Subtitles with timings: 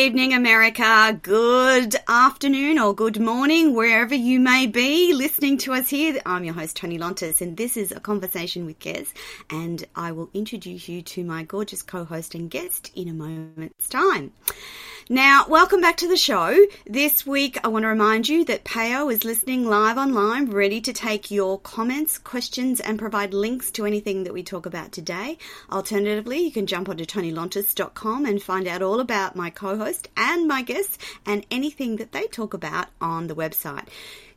[0.00, 1.20] Evening, America.
[1.20, 6.18] Good afternoon or good morning, wherever you may be listening to us here.
[6.24, 9.08] I'm your host, Toni Lontis, and this is a conversation with Kez.
[9.50, 13.90] And I will introduce you to my gorgeous co host and guest in a moment's
[13.90, 14.32] time.
[15.12, 16.56] Now, welcome back to the show.
[16.86, 20.92] This week, I want to remind you that Payo is listening live online, ready to
[20.92, 25.36] take your comments, questions, and provide links to anything that we talk about today.
[25.68, 30.62] Alternatively, you can jump onto tonilontis.com and find out all about my co-host and my
[30.62, 33.88] guests and anything that they talk about on the website.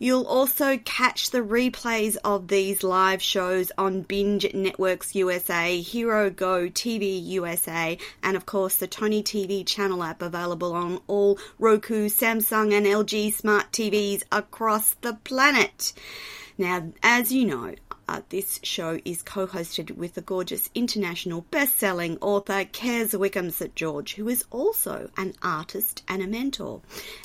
[0.03, 6.67] You'll also catch the replays of these live shows on Binge Networks USA, Hero Go
[6.67, 12.73] TV USA, and of course the Toni TV channel app available on all Roku, Samsung,
[12.73, 15.93] and LG smart TVs across the planet.
[16.57, 17.73] Now, as you know,
[18.07, 23.49] uh, this show is co hosted with the gorgeous international best selling author Kez Wickham
[23.49, 23.75] St.
[23.75, 26.81] George, who is also an artist and a mentor.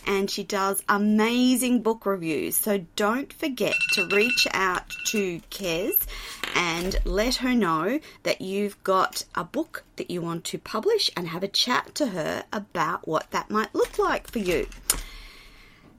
[0.06, 2.56] And she does amazing book reviews.
[2.56, 6.06] So don't forget to reach out to Kez
[6.55, 11.29] and let her know that you've got a book that you want to publish and
[11.29, 14.67] have a chat to her about what that might look like for you.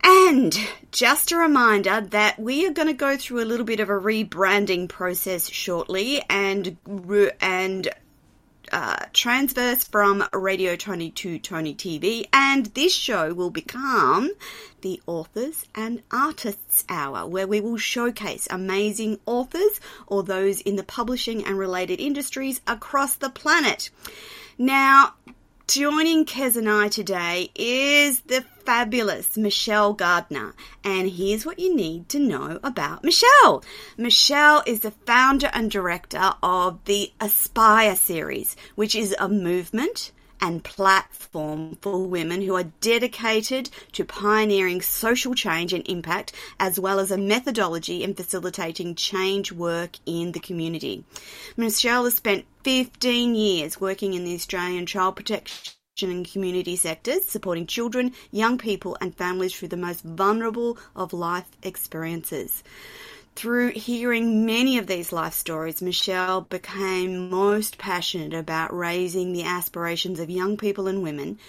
[0.04, 0.58] And
[0.92, 3.94] just a reminder that we are going to go through a little bit of a
[3.94, 6.78] rebranding process shortly and
[7.42, 7.90] and
[8.72, 14.32] uh, transverse from Radio Toni to Toni TV, and this show will become
[14.82, 20.84] the Authors and Artists Hour, where we will showcase amazing authors or those in the
[20.84, 23.90] publishing and related industries across the planet.
[24.58, 25.14] Now,
[25.70, 30.56] Joining Kez and I today is the fabulous Michelle Gardiner.
[30.84, 33.64] And here's what you need to know about Michelle.
[33.96, 40.64] Michelle is the founder and director of the Aspire series, which is a movement and
[40.64, 47.12] platform for women who are dedicated to pioneering social change and impact, as well as
[47.12, 51.04] a methodology in facilitating change work in the community.
[51.58, 57.68] Michelle has spent 15 years working in the Australian child protection and community sectors, supporting
[57.68, 62.64] children, young people, and families through the most vulnerable of life experiences.
[63.36, 70.20] Through hearing many of these life stories, Michelle became most passionate about raising the aspirations
[70.20, 71.40] of young people and women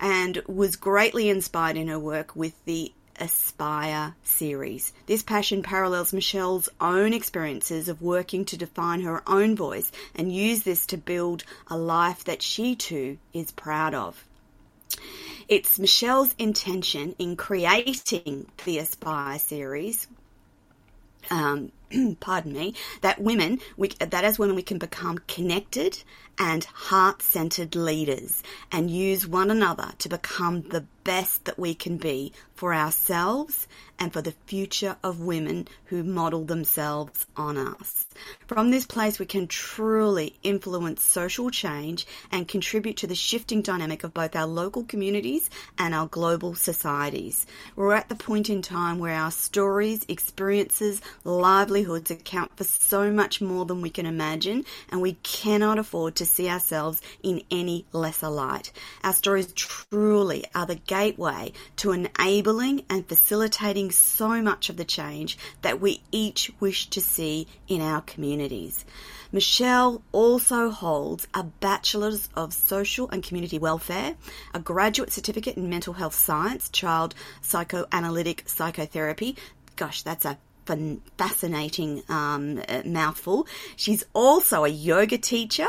[0.00, 4.94] and was greatly inspired in her work with the Aspire series.
[5.04, 10.62] This passion parallels Michelle's own experiences of working to define her own voice and use
[10.62, 14.24] this to build a life that she too is proud of.
[15.48, 20.08] It's Michelle's intention in creating the Aspire series
[21.30, 21.72] um,
[22.20, 26.02] pardon me, that women, we, that as women we can become connected
[26.40, 28.42] and heart-centered leaders
[28.72, 33.66] and use one another to become the best that we can be for ourselves
[33.98, 38.06] and for the future of women who model themselves on us.
[38.46, 44.04] From this place, we can truly influence social change and contribute to the shifting dynamic
[44.04, 47.46] of both our local communities and our global societies.
[47.76, 53.40] We're at the point in time where our stories, experiences, livelihoods account for so much
[53.40, 58.28] more than we can imagine, and we cannot afford to see ourselves in any lesser
[58.28, 58.72] light.
[59.04, 65.36] Our stories truly are the gateway to enabling and facilitating so much of the change
[65.62, 68.84] that we each wish to see in our communities.
[69.32, 74.16] Michelle also holds a Bachelor's of Social and Community Welfare,
[74.52, 79.36] a graduate certificate in Mental Health Science, Child Psychoanalytic Psychotherapy.
[79.76, 80.38] Gosh, that's a
[81.16, 83.46] fascinating um, mouthful.
[83.76, 85.66] She's also a yoga teacher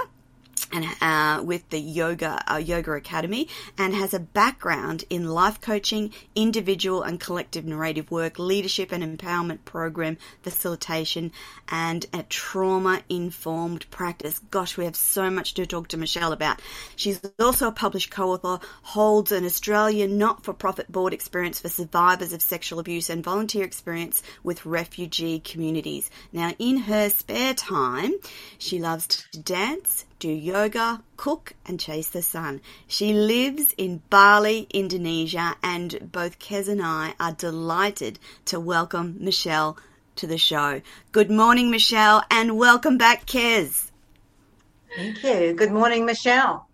[0.71, 3.47] and uh, with the yoga uh, yoga academy
[3.77, 9.63] and has a background in life coaching individual and collective narrative work leadership and empowerment
[9.65, 11.31] program facilitation
[11.69, 14.39] and a trauma informed practice.
[14.51, 16.61] Gosh we have so much to talk to michelle about.
[16.95, 22.79] She's also a published co-author holds an australian not-for-profit board experience for survivors of sexual
[22.79, 26.09] abuse and volunteer experience with refugee communities.
[26.31, 28.13] Now in her spare time
[28.57, 32.61] she loves to dance do yoga, cook, and chase the sun.
[32.85, 39.77] She lives in Bali, Indonesia, and both Kez and I are delighted to welcome Michelle
[40.17, 40.81] to the show.
[41.11, 43.89] Good morning, Michelle, and welcome back, Kez.
[44.95, 45.53] Thank you.
[45.53, 46.67] Good morning, Michelle.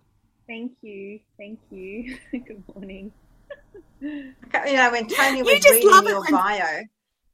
[0.46, 1.20] Thank you.
[1.38, 2.18] Thank you.
[2.32, 3.12] Good morning.
[4.02, 6.82] You know, when Toni was reading your bio,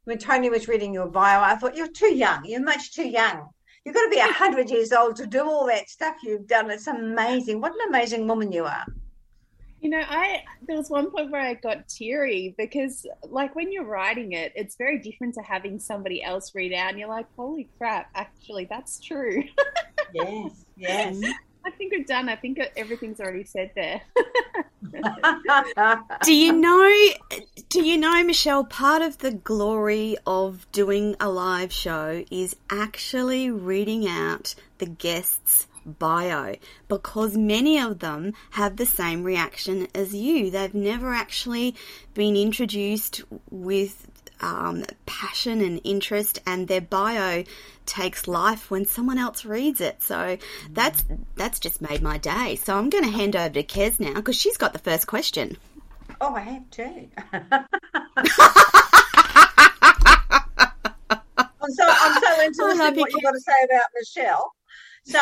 [0.04, 2.44] when Toni was reading your bio, I thought you're too young.
[2.44, 3.48] You're much too young
[3.84, 6.70] You've got to be a hundred years old to do all that stuff you've done.
[6.70, 7.60] It's amazing.
[7.60, 8.86] What an amazing woman you are.
[9.80, 13.84] You know, I there was one point where I got teary because, like, when you're
[13.84, 17.68] writing it, it's very different to having somebody else read out, and you're like, "Holy
[17.76, 18.08] crap!
[18.14, 19.44] Actually, that's true."
[20.14, 21.20] yes, yes.
[21.64, 22.28] I think we're done.
[22.28, 24.02] I think everything's already said there.
[26.22, 27.08] do you know?
[27.68, 28.64] Do you know, Michelle?
[28.64, 35.66] Part of the glory of doing a live show is actually reading out the guests'
[35.86, 36.56] bio
[36.88, 40.50] because many of them have the same reaction as you.
[40.50, 41.74] They've never actually
[42.14, 44.06] been introduced with
[44.40, 47.44] um, passion and interest, and their bio
[47.86, 50.02] takes life when someone else reads it.
[50.02, 50.38] So
[50.70, 51.04] that's
[51.36, 52.56] that's just made my day.
[52.56, 55.56] So I'm going to hand over to Kez now because she's got the first question.
[56.20, 57.08] Oh, I have too.
[61.64, 64.52] I'm so I'm so interested in what you've got to say about Michelle.
[65.06, 65.18] So,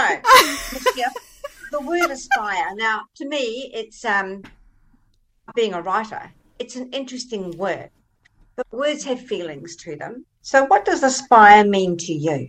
[1.72, 2.68] the word aspire.
[2.74, 4.42] Now, to me, it's um,
[5.54, 6.30] being a writer.
[6.58, 7.90] It's an interesting word.
[8.70, 10.24] Words have feelings to them.
[10.42, 12.48] So, what does aspire mean to you?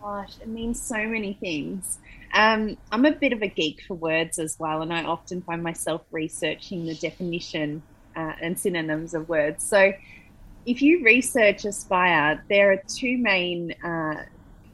[0.00, 1.98] Gosh, it means so many things.
[2.34, 5.62] Um, I'm a bit of a geek for words as well, and I often find
[5.62, 7.82] myself researching the definition
[8.16, 9.64] uh, and synonyms of words.
[9.64, 9.92] So,
[10.66, 14.24] if you research aspire, there are two main uh,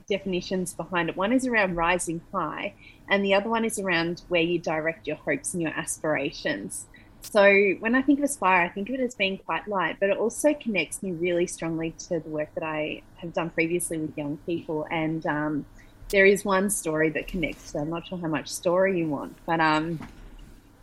[0.08, 1.16] definitions behind it.
[1.16, 2.74] One is around rising high,
[3.08, 6.86] and the other one is around where you direct your hopes and your aspirations.
[7.22, 10.10] So when I think of Aspire, I think of it as being quite light, but
[10.10, 14.16] it also connects me really strongly to the work that I have done previously with
[14.16, 14.86] young people.
[14.90, 15.66] And um,
[16.08, 17.70] there is one story that connects.
[17.70, 20.00] So I'm not sure how much story you want, but um,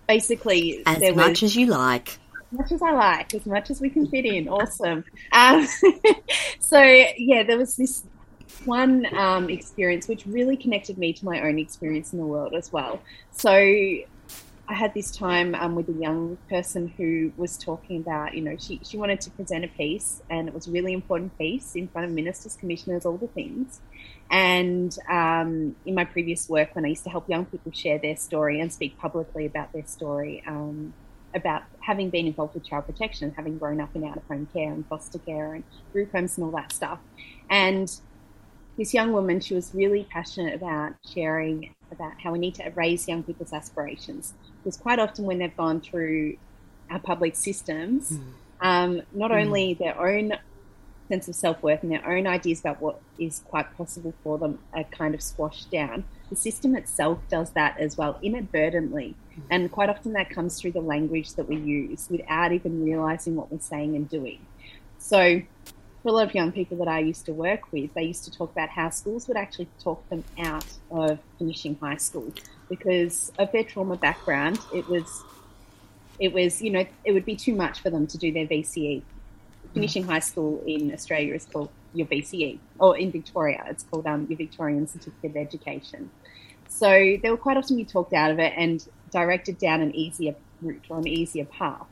[0.08, 2.18] basically, as much was, as you like.
[2.52, 4.48] As much as I like, as much as we can fit in.
[4.48, 5.04] Awesome.
[5.34, 5.68] Um,
[6.60, 8.04] so yeah, there was this
[8.66, 12.72] one um, experience which really connected me to my own experience in the world as
[12.72, 13.02] well.
[13.32, 13.52] So
[14.70, 18.58] I had this time um, with a young person who was talking about, you know,
[18.60, 21.88] she, she wanted to present a piece and it was a really important piece in
[21.88, 23.80] front of ministers, commissioners, all the things.
[24.30, 28.18] And um, in my previous work, when I used to help young people share their
[28.18, 30.94] story and speak publicly about their story, um,
[31.34, 34.74] about having been involved with child protection, having grown up in out of home care
[34.74, 35.64] and foster care and
[35.94, 37.00] group homes and all that stuff.
[37.50, 37.90] And
[38.78, 43.08] this young woman, she was really passionate about sharing about how we need to raise
[43.08, 44.34] young people's aspirations.
[44.68, 46.36] Because quite often when they've gone through
[46.92, 48.22] our public systems, mm.
[48.60, 49.46] um, not mm.
[49.46, 50.34] only their own
[51.08, 54.60] sense of self worth and their own ideas about what is quite possible for them
[54.74, 59.16] are kind of squashed down, the system itself does that as well inadvertently.
[59.40, 59.44] Mm.
[59.52, 63.50] And quite often that comes through the language that we use without even realizing what
[63.50, 64.46] we're saying and doing.
[64.98, 65.44] So
[66.04, 68.32] for a lot of young people that I used to work with, they used to
[68.32, 72.32] talk about how schools would actually talk them out of finishing high school
[72.70, 74.60] because of their trauma background.
[74.74, 75.24] It was,
[76.20, 79.02] it was, you know, it would be too much for them to do their VCE.
[79.74, 84.28] Finishing high school in Australia is called your VCE, or in Victoria, it's called um,
[84.30, 86.10] your Victorian Certificate of Education.
[86.68, 86.90] So
[87.22, 90.86] they were quite often be talked out of it and directed down an easier route
[90.90, 91.88] or an easier path.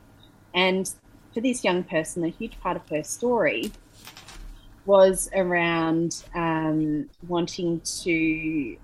[0.54, 0.90] And
[1.34, 3.72] for this young person, a huge part of her story
[4.86, 8.77] was around um, wanting to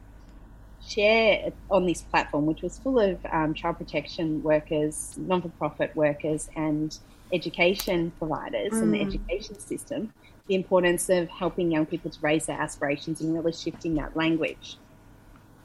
[0.87, 5.95] share on this platform, which was full of um, child protection workers, non for profit
[5.95, 6.97] workers, and
[7.31, 8.81] education providers mm.
[8.81, 9.07] and the mm.
[9.07, 10.13] education system,
[10.47, 14.77] the importance of helping young people to raise their aspirations and really shifting that language.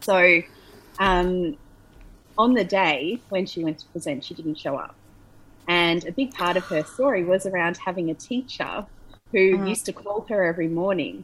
[0.01, 0.43] So,
[0.99, 1.57] um,
[2.39, 4.95] on the day when she went to present, she didn't show up.
[5.69, 8.87] And a big part of her story was around having a teacher
[9.37, 9.67] who uh-huh.
[9.67, 11.23] used to call her every morning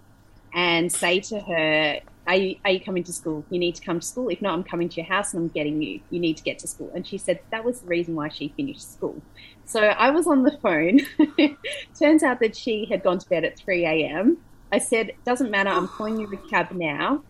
[0.53, 3.43] and say to her, are you, are you coming to school?
[3.49, 4.29] You need to come to school.
[4.29, 6.01] If not, I'm coming to your house and I'm getting you.
[6.11, 6.93] You need to get to school.
[6.95, 9.21] And she said that was the reason why she finished school.
[9.65, 11.01] So I was on the phone.
[11.99, 14.37] Turns out that she had gone to bed at 3 a.m.
[14.71, 15.71] I said, doesn't matter.
[15.71, 17.23] I'm calling you a cab now.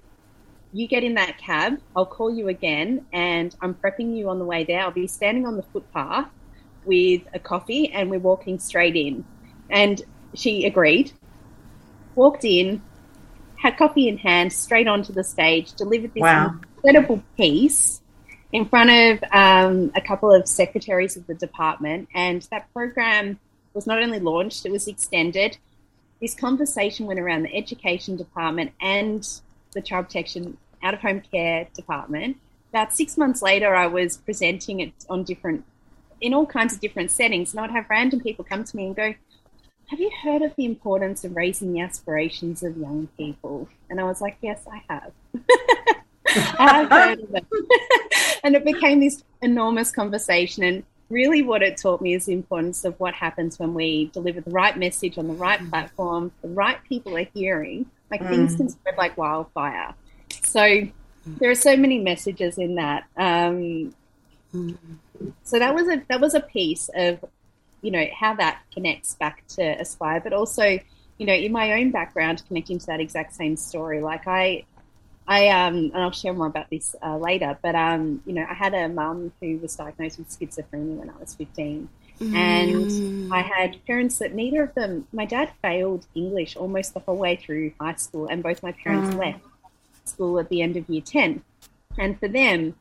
[0.72, 1.80] You get in that cab.
[1.94, 4.80] I'll call you again and I'm prepping you on the way there.
[4.80, 6.28] I'll be standing on the footpath
[6.84, 9.24] with a coffee and we're walking straight in.
[9.70, 10.02] And
[10.34, 11.12] she agreed,
[12.14, 12.82] walked in,
[13.56, 16.58] had coffee in hand, straight onto the stage, delivered this wow.
[16.76, 18.00] incredible piece
[18.52, 22.08] in front of um, a couple of secretaries of the department.
[22.14, 23.38] And that program
[23.72, 25.56] was not only launched, it was extended.
[26.20, 29.26] This conversation went around the education department and
[29.72, 32.36] the child protection out of home care department.
[32.70, 35.64] About six months later, I was presenting it on different,
[36.20, 38.96] in all kinds of different settings, and I'd have random people come to me and
[38.96, 39.14] go,
[39.92, 43.68] have you heard of the importance of raising the aspirations of young people?
[43.90, 45.12] And I was like, yes, I have.
[46.58, 47.44] I've heard of it.
[48.42, 50.62] and it became this enormous conversation.
[50.62, 54.40] And really, what it taught me is the importance of what happens when we deliver
[54.40, 55.68] the right message on the right mm.
[55.68, 57.84] platform, the right people are hearing.
[58.10, 58.30] Like mm.
[58.30, 59.92] things can spread like wildfire.
[60.42, 60.88] So
[61.26, 63.04] there are so many messages in that.
[63.18, 63.94] Um,
[64.54, 64.78] mm.
[65.42, 67.22] So that was a that was a piece of
[67.82, 70.64] you know how that connects back to Aspire, but also
[71.18, 74.00] you know in my own background connecting to that exact same story.
[74.00, 74.64] Like I
[75.26, 77.58] I um, and I'll share more about this uh, later.
[77.62, 81.16] But um, you know, I had a mum who was diagnosed with schizophrenia when I
[81.18, 81.88] was fifteen,
[82.20, 82.34] mm.
[82.34, 85.06] and I had parents that neither of them.
[85.12, 89.14] My dad failed English almost the whole way through high school, and both my parents
[89.14, 89.18] mm.
[89.18, 89.40] left
[90.04, 91.42] school at the end of year ten.
[91.98, 92.74] And for them,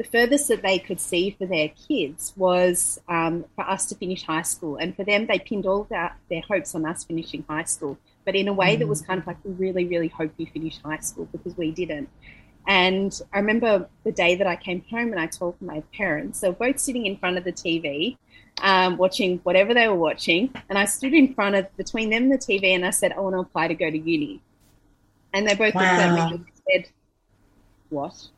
[0.00, 4.22] the furthest that they could see for their kids was um, for us to finish
[4.24, 7.64] high school, and for them, they pinned all their, their hopes on us finishing high
[7.64, 9.06] school but in a way that was mm.
[9.06, 12.08] kind of like, we really, really hope you finish high school because we didn't.
[12.66, 16.48] And I remember the day that I came home and I told my parents, they
[16.48, 18.18] were both sitting in front of the TV,
[18.62, 20.54] um, watching whatever they were watching.
[20.68, 23.20] And I stood in front of, between them and the TV, and I said, I
[23.20, 24.40] want to apply to go to uni.
[25.32, 25.80] And they both wow.
[25.80, 26.92] looked at me and said,
[27.88, 28.28] What?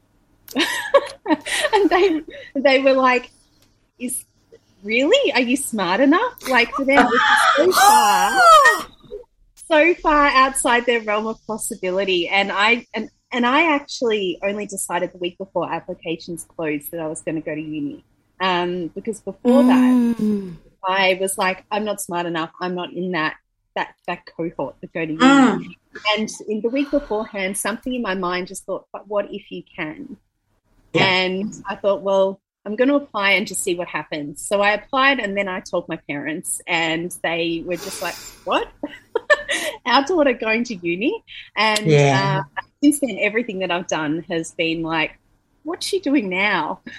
[1.73, 2.23] and they,
[2.55, 3.31] they were like,
[3.99, 4.25] Is
[4.83, 5.33] really?
[5.33, 6.49] Are you smart enough?
[6.49, 7.09] Like for them,
[7.57, 8.41] so far.
[9.55, 12.29] so far outside their realm of possibility.
[12.29, 17.07] And I and and I actually only decided the week before applications closed that I
[17.07, 18.05] was going to go to uni.
[18.41, 19.69] Um, because before mm.
[19.69, 22.50] that, I was like, I'm not smart enough.
[22.61, 23.37] I'm not in that
[23.75, 25.25] that that cohort that go to uni.
[25.25, 25.75] Mm.
[26.17, 29.62] And in the week beforehand, something in my mind just thought, but what if you
[29.76, 30.17] can?
[30.93, 31.05] Yeah.
[31.05, 34.47] And I thought, well, I'm going to apply and just see what happens.
[34.47, 38.69] So I applied and then I told my parents, and they were just like, What?
[39.87, 41.25] Our daughter going to uni.
[41.57, 42.43] And yeah.
[42.57, 45.19] uh, since then, everything that I've done has been like,
[45.65, 46.81] What's she doing now?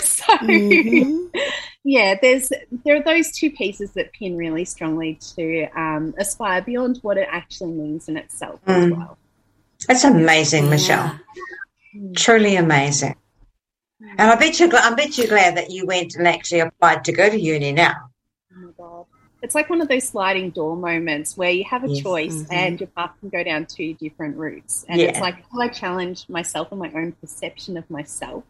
[0.00, 1.38] so, mm-hmm.
[1.84, 2.50] yeah, there's
[2.84, 7.28] there are those two pieces that pin really strongly to um, aspire beyond what it
[7.30, 8.86] actually means in itself mm.
[8.86, 9.18] as well.
[9.86, 10.70] That's amazing, yeah.
[10.70, 11.20] Michelle.
[12.16, 13.16] Truly amazing.
[14.00, 17.12] And I bet you, I bet you're glad that you went and actually applied to
[17.12, 17.94] go to uni now.
[18.52, 19.06] Oh my god,
[19.42, 22.02] it's like one of those sliding door moments where you have a yes.
[22.02, 22.52] choice mm-hmm.
[22.52, 25.08] and your path can go down two different routes, and yeah.
[25.08, 28.44] it's like, do I challenge myself and my own perception of myself,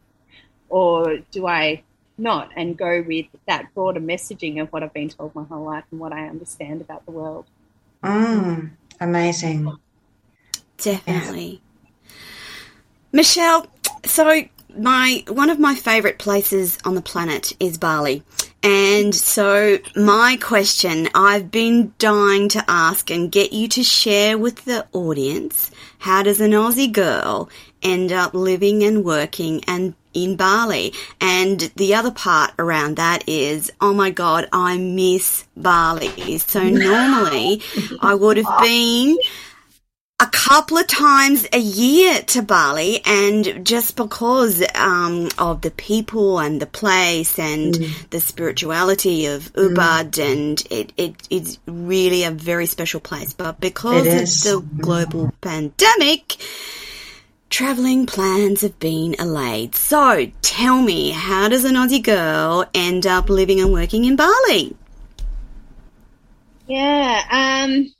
[0.68, 1.82] or do I
[2.16, 5.84] not and go with that broader messaging of what I've been told my whole life
[5.90, 7.46] and what I understand about the world?
[8.04, 8.70] Mm,
[9.00, 9.76] amazing.
[10.76, 11.60] Definitely.
[13.12, 13.66] Michelle,
[14.04, 14.42] so
[14.76, 18.22] my one of my favorite places on the planet is Bali.
[18.62, 24.64] And so my question I've been dying to ask and get you to share with
[24.64, 27.48] the audience, how does an Aussie girl
[27.82, 30.92] end up living and working and in Bali?
[31.20, 36.38] And the other part around that is, oh my God, I miss Bali.
[36.38, 37.62] So normally
[38.00, 39.16] I would have been
[40.20, 46.38] a couple of times a year to Bali, and just because um, of the people
[46.38, 48.10] and the place and mm.
[48.10, 49.74] the spirituality of mm.
[49.74, 50.32] Ubud, mm.
[50.32, 53.32] and it, it is really a very special place.
[53.32, 56.36] But because of the global pandemic,
[57.48, 59.74] traveling plans have been allayed.
[59.74, 64.76] So tell me, how does an Aussie girl end up living and working in Bali?
[66.66, 67.92] Yeah, um,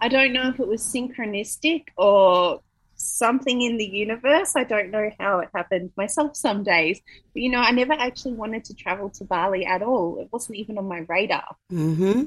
[0.00, 2.60] I don't know if it was synchronistic or
[2.96, 4.54] something in the universe.
[4.56, 7.00] I don't know how it happened myself some days.
[7.32, 10.18] But, you know, I never actually wanted to travel to Bali at all.
[10.20, 11.56] It wasn't even on my radar.
[11.72, 12.24] Mm-hmm.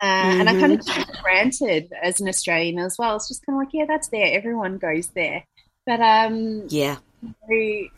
[0.00, 0.40] Uh, mm-hmm.
[0.40, 1.00] And I kind of mm-hmm.
[1.00, 3.16] took it granted as an Australian as well.
[3.16, 4.36] It's just kind of like, yeah, that's there.
[4.36, 5.44] Everyone goes there.
[5.86, 6.96] But um, yeah,
[7.48, 7.88] the,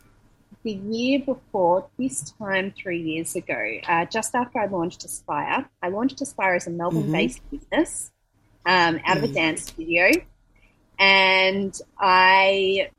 [0.63, 5.89] the year before, this time three years ago, uh, just after I launched Aspire, I
[5.89, 7.57] launched Aspire as a Melbourne-based mm-hmm.
[7.57, 8.11] business
[8.65, 9.33] um, out of a mm.
[9.33, 10.11] dance studio.
[10.99, 12.89] And I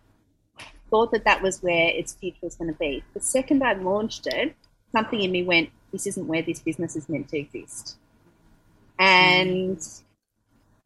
[0.90, 3.04] thought that that was where its future was going to be.
[3.14, 4.54] The second I launched it,
[4.92, 7.96] something in me went, this isn't where this business is meant to exist.
[8.98, 10.02] And mm.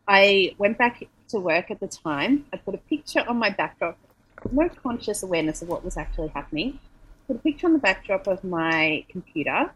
[0.06, 2.46] I went back to work at the time.
[2.52, 3.98] I put a picture on my backdrop,
[4.50, 6.78] no conscious awareness of what was actually happening.
[7.26, 9.70] Put a picture on the backdrop of my computer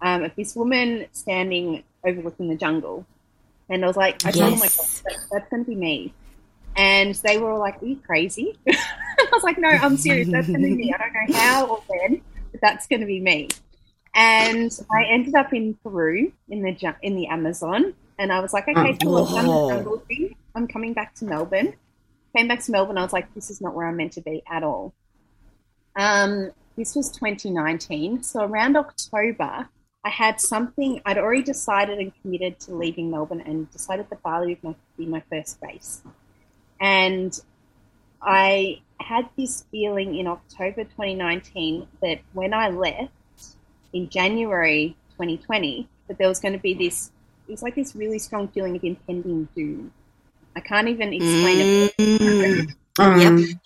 [0.00, 3.06] um, of this woman standing overlooking the jungle.
[3.68, 4.38] And I was like, I yes.
[4.38, 6.12] told myself, that, that's going to be me.
[6.76, 8.58] And they were all like, Are you crazy?
[8.68, 10.28] I was like, No, I'm serious.
[10.28, 10.92] That's going to be me.
[10.92, 12.20] I don't know how or when,
[12.52, 13.48] but that's going to be me.
[14.14, 18.68] And I ended up in Peru in the in the Amazon, and I was like,
[18.68, 20.36] okay, cool, I've done the jungle thing.
[20.54, 21.74] I'm coming back to Melbourne.
[22.36, 22.96] came back to Melbourne.
[22.96, 24.94] I was like, this is not where I'm meant to be at all.
[25.96, 28.22] Um, this was 2019.
[28.22, 29.68] So around October,
[30.04, 34.58] I had something, I'd already decided and committed to leaving Melbourne and decided that Bali
[34.62, 36.02] would be my first base.
[36.78, 37.38] And
[38.20, 43.12] I had this feeling in October 2019 that when I left
[43.94, 47.10] in January 2020, that there was going to be this,
[47.48, 49.90] it was like this really strong feeling of impending doom.
[50.54, 52.60] I can't even explain mm-hmm.
[52.60, 52.70] it.
[52.98, 53.56] Um, yep.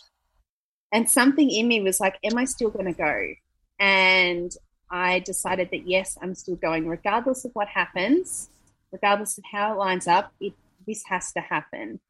[0.92, 3.26] And something in me was like, am I still going to go?
[3.78, 4.56] And
[4.90, 8.50] I decided that yes, I'm still going, regardless of what happens,
[8.92, 10.54] regardless of how it lines up, it,
[10.86, 12.00] this has to happen.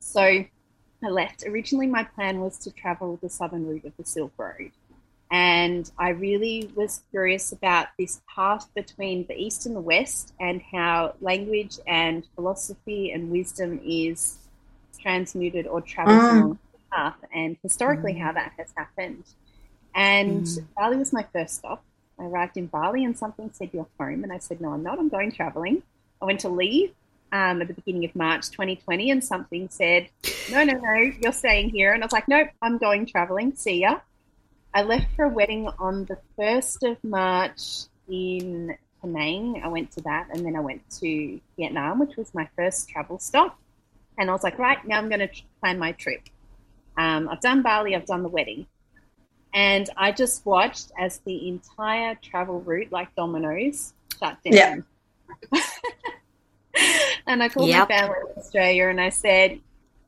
[0.00, 1.44] So I left.
[1.46, 4.72] Originally, my plan was to travel the southern route of the Silk Road.
[5.30, 10.60] And I really was curious about this path between the East and the West and
[10.72, 14.38] how language and philosophy and wisdom is
[14.98, 16.30] transmuted or travels mm.
[16.32, 18.20] along the path, and historically mm.
[18.20, 19.24] how that has happened.
[19.94, 20.66] And mm.
[20.76, 21.84] Bali was my first stop.
[22.20, 24.22] I arrived in Bali and something said, You're home.
[24.22, 24.98] And I said, No, I'm not.
[24.98, 25.82] I'm going traveling.
[26.20, 26.92] I went to leave
[27.32, 30.08] um, at the beginning of March 2020 and something said,
[30.50, 31.92] No, no, no, you're staying here.
[31.92, 33.54] And I was like, Nope, I'm going traveling.
[33.56, 34.00] See ya.
[34.74, 39.62] I left for a wedding on the 1st of March in Penang.
[39.64, 43.18] I went to that and then I went to Vietnam, which was my first travel
[43.18, 43.58] stop.
[44.18, 45.30] And I was like, Right, now I'm going to
[45.60, 46.20] plan my trip.
[46.98, 48.66] Um, I've done Bali, I've done the wedding.
[49.52, 54.52] And I just watched as the entire travel route, like dominoes, shut down.
[54.52, 54.76] Yeah.
[57.26, 57.88] and I called yep.
[57.88, 59.60] my family in Australia and I said,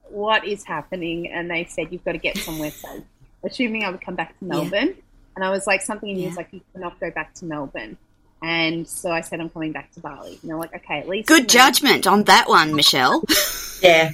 [0.08, 1.30] What is happening?
[1.30, 3.02] And they said, You've got to get somewhere safe,
[3.44, 4.88] assuming I would come back to Melbourne.
[4.88, 5.02] Yeah.
[5.36, 6.28] And I was like, Something in yeah.
[6.28, 7.96] was like, You cannot go back to Melbourne.
[8.42, 10.38] And so I said, I'm coming back to Bali.
[10.42, 11.28] And they're like, Okay, at least.
[11.28, 13.22] Good judgment on that one, Michelle.
[13.82, 14.12] yeah.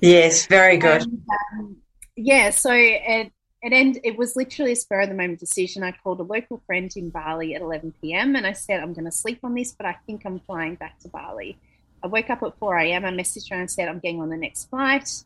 [0.00, 1.02] Yes, very good.
[1.02, 1.22] And,
[1.58, 1.76] um,
[2.14, 3.32] yeah, so it,
[3.72, 5.82] it end, it was literally a spur of the moment decision.
[5.82, 8.34] I called a local friend in Bali at 11 p.m.
[8.34, 10.98] and I said, I'm going to sleep on this, but I think I'm flying back
[11.00, 11.58] to Bali.
[12.02, 13.04] I woke up at 4 a.m.
[13.04, 15.24] I messaged her and said, I'm getting on the next flight.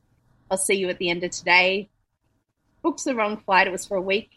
[0.50, 1.88] I'll see you at the end of today.
[2.83, 3.68] Booked the wrong flight.
[3.68, 4.31] It was for a week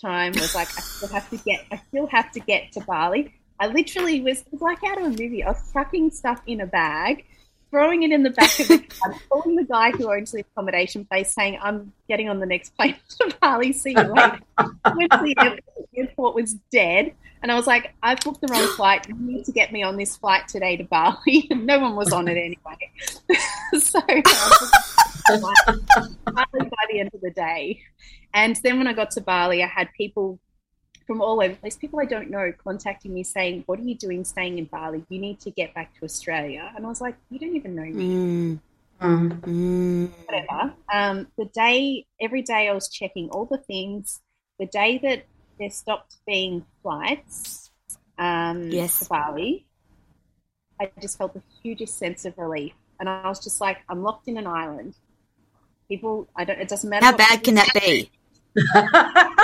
[0.00, 0.32] time.
[0.36, 3.34] I was like, I still have to get, I still have to get to Bali.
[3.60, 5.44] I literally was, was like out of a movie.
[5.44, 7.24] I was chucking stuff in a bag
[7.70, 11.04] throwing it in the back of the car, calling the guy who owns the accommodation
[11.04, 13.72] place, saying, "I'm getting on the next plane to Bali.
[13.72, 15.56] See you later." The
[15.96, 19.08] airport, was dead, and I was like, "I've booked the wrong flight.
[19.08, 22.28] You need to get me on this flight today to Bali." No one was on
[22.28, 22.78] it anyway.
[23.78, 24.22] so by
[26.90, 27.82] the end of the day,
[28.32, 30.38] and then when I got to Bali, I had people
[31.08, 33.96] from all over the place, people I don't know contacting me saying, What are you
[33.96, 35.02] doing staying in Bali?
[35.08, 36.70] You need to get back to Australia.
[36.76, 38.58] And I was like, You don't even know me.
[39.00, 39.40] Mm.
[39.40, 40.10] Mm.
[40.26, 40.74] Whatever.
[40.92, 44.20] Um, the day, every day I was checking all the things.
[44.58, 45.24] The day that
[45.58, 47.70] there stopped being flights
[48.18, 48.98] um, yes.
[48.98, 49.66] to Bali,
[50.78, 52.74] I just felt the hugest sense of relief.
[53.00, 54.94] And I was just like, I'm locked in an island.
[55.88, 57.06] People, I don't, it doesn't matter.
[57.06, 58.10] How bad can that be?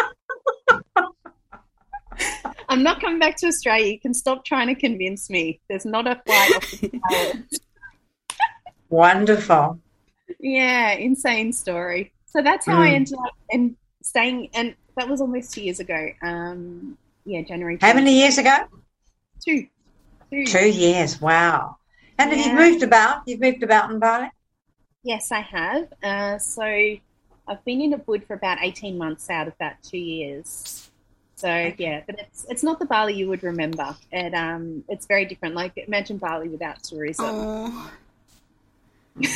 [2.74, 3.86] I'm not coming back to Australia.
[3.86, 5.60] You can stop trying to convince me.
[5.68, 7.44] There's not a flight off the
[8.88, 9.78] Wonderful.
[10.40, 12.12] Yeah, insane story.
[12.26, 12.80] So that's how mm.
[12.80, 16.08] I ended up and staying, and that was almost two years ago.
[16.20, 17.78] Um, yeah, January.
[17.80, 18.56] How many years ago?
[19.44, 19.68] Two.
[20.32, 21.20] Two, two years.
[21.20, 21.76] Wow.
[22.18, 22.38] And yeah.
[22.38, 23.22] you've moved about.
[23.28, 24.32] You've moved about in Bali.
[25.04, 25.92] Yes, I have.
[26.02, 30.90] Uh, so I've been in Ubud for about eighteen months out of that two years.
[31.36, 33.96] So yeah, but it's it's not the Bali you would remember.
[34.12, 35.54] It um it's very different.
[35.54, 37.26] Like imagine Bali without tourism.
[37.28, 37.92] Oh.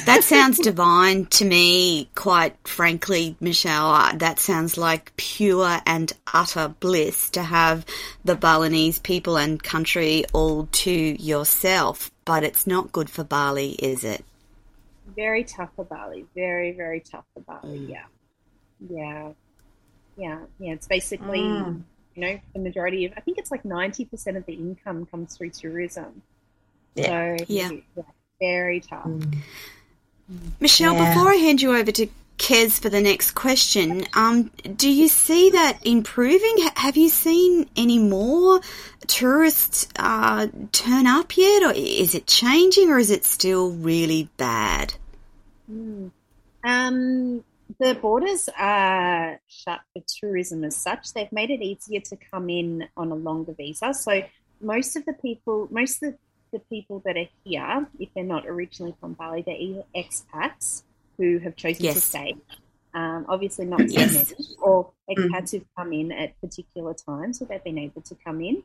[0.06, 3.92] that sounds divine to me, quite frankly, Michelle.
[3.92, 7.86] Uh, that sounds like pure and utter bliss to have
[8.24, 12.10] the Balinese people and country all to yourself.
[12.24, 14.24] But it's not good for Bali, is it?
[15.14, 16.26] Very tough for Bali.
[16.34, 17.78] Very, very tough for Bali.
[17.78, 17.90] Mm.
[17.90, 18.04] Yeah.
[18.88, 19.32] Yeah
[20.18, 20.72] yeah, yeah.
[20.72, 21.80] It's basically mm.
[22.14, 25.36] you know the majority of I think it's like ninety percent of the income comes
[25.36, 26.22] through tourism.
[26.94, 27.36] Yeah.
[27.38, 28.02] So yeah, yeah
[28.40, 29.06] very tough.
[29.06, 29.36] Mm.
[30.60, 31.14] Michelle, yeah.
[31.14, 35.50] before I hand you over to Kez for the next question, um, do you see
[35.50, 36.68] that improving?
[36.76, 38.60] Have you seen any more
[39.06, 44.94] tourists uh, turn up yet, or is it changing, or is it still really bad?
[45.70, 46.10] Mm.
[46.64, 47.44] Um,
[47.78, 51.12] the borders are shut for tourism as such.
[51.12, 53.94] They've made it easier to come in on a longer visa.
[53.94, 54.22] So
[54.60, 56.14] most of the people, most of
[56.52, 60.82] the people that are here, if they're not originally from Bali, they're either expats
[61.18, 61.94] who have chosen Yes.
[61.96, 62.34] to stay.
[62.94, 64.12] Um, obviously, not so Yes.
[64.12, 64.26] many,
[64.62, 65.28] or Mm.
[65.30, 68.62] expats who've come in at particular times, so they've been able to come in,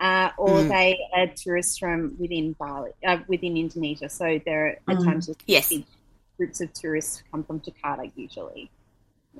[0.00, 0.68] uh, or Mm.
[0.68, 4.08] they are tourists from within Bali, uh, within Indonesia.
[4.08, 5.04] So there are at Mm.
[5.04, 5.70] times just Yes.
[5.70, 5.86] big
[6.36, 8.70] groups of tourists come from Jakarta usually.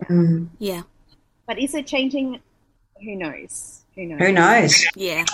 [0.05, 0.49] Mm.
[0.59, 0.83] Yeah.
[1.47, 2.41] But is it changing?
[3.03, 3.83] Who knows?
[3.95, 4.21] Who knows?
[4.21, 4.87] Who knows?
[4.97, 5.25] Yeah.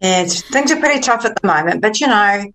[0.00, 2.52] Yeah, things are pretty tough at the moment, but you know,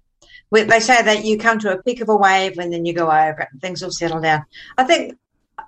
[0.52, 2.94] we, they say that you come to a peak of a wave and then you
[2.94, 4.46] go over it and things will settle down.
[4.78, 5.18] I think,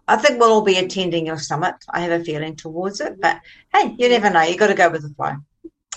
[0.08, 1.76] I think we'll all be attending your summit.
[1.90, 3.40] I have a feeling towards it, but
[3.74, 4.42] hey, you never know.
[4.42, 5.34] You got to go with the flow.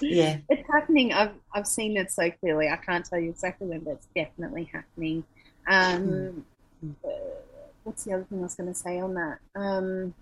[0.01, 0.39] Yeah.
[0.49, 1.13] It's happening.
[1.13, 2.69] I've I've seen it so clearly.
[2.69, 5.25] I can't tell you exactly when, but it's definitely happening.
[5.67, 6.45] Um,
[7.05, 7.09] uh,
[7.85, 9.39] what's the other thing I was going to say on that?
[9.55, 10.15] Um,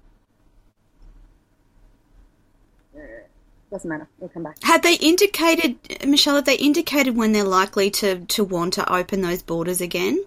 [3.71, 4.07] doesn't matter.
[4.19, 4.63] We'll come back.
[4.63, 9.23] Had they indicated, Michelle, have they indicated when they're likely to, to want to open
[9.23, 10.23] those borders again?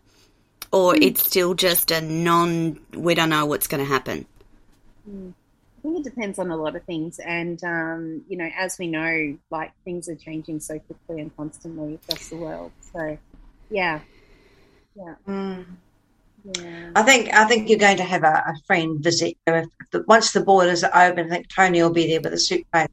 [0.72, 4.26] Or it's still just a non, we don't know what's going to happen?
[5.08, 8.88] I think it depends on a lot of things, and um, you know, as we
[8.88, 12.72] know, like things are changing so quickly and constantly across the world.
[12.92, 13.18] So,
[13.70, 14.00] yeah,
[14.96, 15.66] yeah, Mm.
[16.54, 16.92] Yeah.
[16.96, 19.54] I think I think you're going to have a, a friend visit you.
[19.54, 22.40] If the, once the borders are open, I think Toni will be there with a
[22.40, 22.88] suitcase.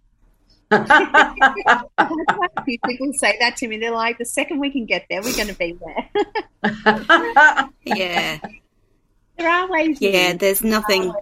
[2.64, 3.76] People say that to me.
[3.76, 6.08] They're like, the second we can get there, we're going to be there.
[7.84, 8.38] Yeah.
[9.36, 10.00] there are ways.
[10.00, 11.12] Yeah, there's nothing.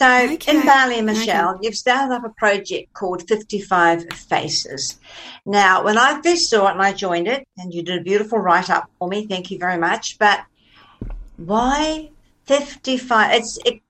[0.00, 0.56] So Okay.
[0.56, 4.98] in Bali, Michelle, you've started up a project called 55 Faces.
[5.44, 8.38] Now, when I first saw it and I joined it, and you did a beautiful
[8.38, 10.16] write up for me, thank you very much.
[10.18, 10.40] But
[11.36, 12.12] why
[12.46, 13.34] 55?
[13.34, 13.82] It's it,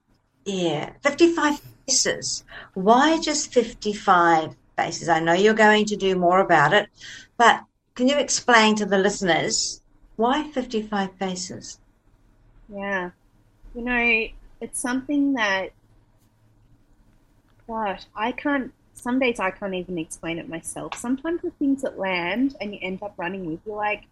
[0.44, 2.44] yeah, 55 faces.
[2.74, 5.08] Why just 55 faces?
[5.08, 6.88] I know you're going to do more about it,
[7.36, 7.60] but
[7.94, 9.80] can you explain to the listeners
[10.16, 11.78] why 55 faces?
[12.68, 13.10] Yeah.
[13.76, 14.26] You know,
[14.60, 15.70] it's something that,
[17.70, 20.96] gosh, I can't, some days I can't even explain it myself.
[20.96, 24.04] Sometimes the things that land and you end up running with, you're like,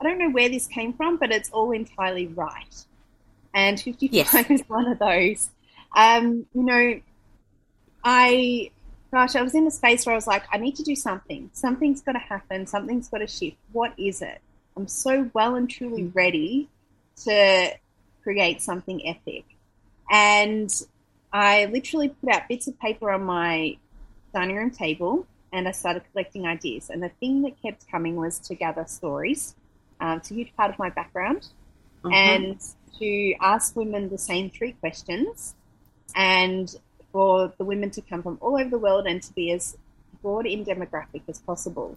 [0.00, 2.84] I don't know where this came from, but it's all entirely right.
[3.54, 4.50] And 55 Yes.
[4.50, 5.50] is one of those.
[5.96, 7.00] Um, you know,
[8.04, 8.70] I,
[9.12, 11.48] gosh, I was in a space where I was like, I need to do something.
[11.52, 12.66] Something's got to happen.
[12.66, 13.56] Something's got to shift.
[13.72, 14.40] What is it?
[14.76, 16.68] I'm so well and truly ready
[17.24, 17.70] to
[18.22, 19.44] create something epic.
[20.10, 20.70] And
[21.32, 23.76] I literally put out bits of paper on my
[24.32, 26.90] dining room table and I started collecting ideas.
[26.90, 29.54] And the thing that kept coming was to gather stories.
[30.00, 31.48] Um, it's a huge part of my background.
[32.04, 32.12] Mhm.
[32.12, 32.60] And
[32.98, 35.54] to ask women the same three questions
[36.14, 36.74] and
[37.12, 39.76] for the women to come from all over the world and to be as
[40.22, 41.96] broad in demographic as possible.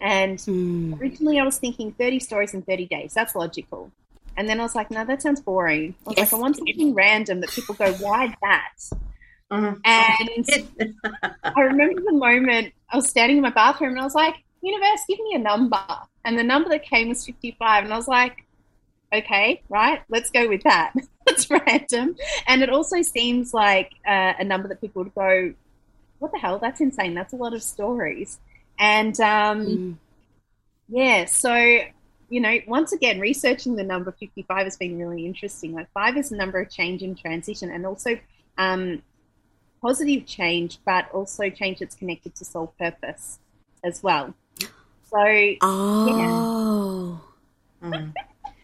[0.00, 1.00] And Mm.
[1.00, 3.12] originally I was thinking 30 stories in 30 days.
[3.14, 3.92] That's logical.
[4.36, 5.94] And then I was like, no, that sounds boring.
[6.06, 6.32] I was Yes.
[6.32, 8.72] like, I want something random that people go, why that?
[9.52, 9.80] Mhm.
[9.84, 10.46] And
[11.44, 15.00] I remember the moment I was standing in my bathroom and I was like, universe,
[15.08, 15.82] give me a number.
[16.24, 17.84] And the number that came was 55.
[17.84, 18.36] And I was like,
[19.12, 20.92] okay, right, let's go with that.
[21.28, 22.16] It's random.
[22.48, 25.54] And it also seems like uh, a number that people would go,
[26.18, 26.58] what the hell?
[26.58, 27.14] That's insane.
[27.14, 28.38] That's a lot of stories.
[28.78, 29.94] And um, Mm.
[30.88, 31.80] yeah, so
[32.30, 35.74] you know, once again, researching the number 55 has been really interesting.
[35.74, 38.18] Like five is the number of change and transition, and also
[38.56, 39.02] um,
[39.82, 43.40] positive change, but also change that's connected to soul purpose
[43.84, 44.32] as well.
[44.60, 45.18] So
[45.62, 47.20] Oh.
[47.82, 48.12] Mm.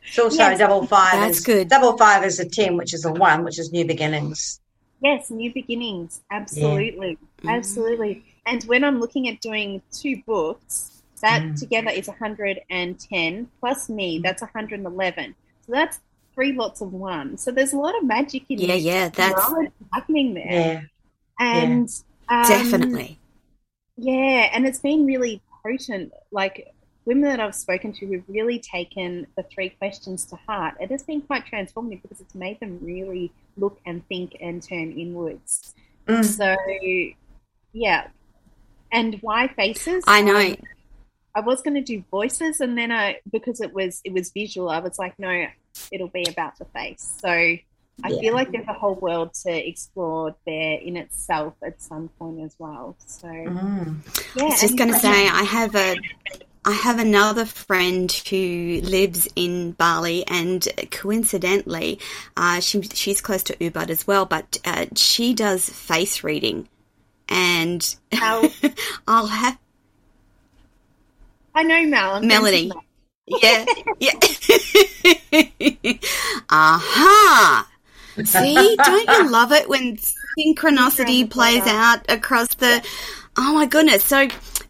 [0.07, 0.59] It's also Yes.
[0.61, 1.14] double five.
[1.14, 1.68] That's is, good.
[1.68, 4.61] Double five is a ten, which is a one, which is new beginnings.
[5.02, 8.24] yes, new beginnings, absolutely, absolutely.
[8.46, 11.59] And when I'm looking at doing two books, that Mm.
[11.59, 14.20] together is 110 plus me.
[14.22, 15.35] That's 111.
[15.66, 16.00] So that's
[16.35, 17.38] three lots of one.
[17.38, 20.44] So there's a lot of magic in Yeah, yeah, that's knowledge happening there.
[20.44, 20.81] Yeah.
[21.38, 21.88] and
[22.29, 23.18] um, definitely.
[23.96, 26.72] yeah and it's been really potent like
[27.05, 31.02] women that i've spoken to who've really taken the three questions to heart it has
[31.02, 35.74] been quite transformative because it's made them really look and think and turn inwards
[36.09, 36.24] Mm.
[36.24, 36.57] so
[37.72, 38.09] yeah
[38.92, 40.55] and why faces I know.
[41.37, 44.68] I was going to do voices and then i because it was it was visual
[44.70, 45.46] i was like no
[45.92, 47.57] it'll be about the face so
[48.05, 48.20] I Yeah.
[48.20, 52.55] feel like there's a whole world to explore there in itself at some point as
[52.59, 52.96] well.
[53.07, 53.96] So Mm.
[54.35, 55.96] yeah, I was just going to say, I have a,
[56.64, 61.99] I have another friend who lives in Bali, and coincidentally,
[62.37, 66.68] uh, she she's close to Ubud as well, but uh, she does face reading,
[67.29, 67.96] and
[69.09, 69.59] I'll have
[71.57, 72.16] I know Mel.
[72.16, 72.69] I'm friends Melanie.
[72.69, 72.85] Mel.
[73.42, 73.64] yeah,
[73.99, 74.12] yeah.
[76.51, 77.66] aha.
[78.25, 79.97] See, don't you love it when
[80.38, 82.87] synchronicity plays out across the?
[83.38, 84.05] Oh my goodness!
[84.05, 84.29] So,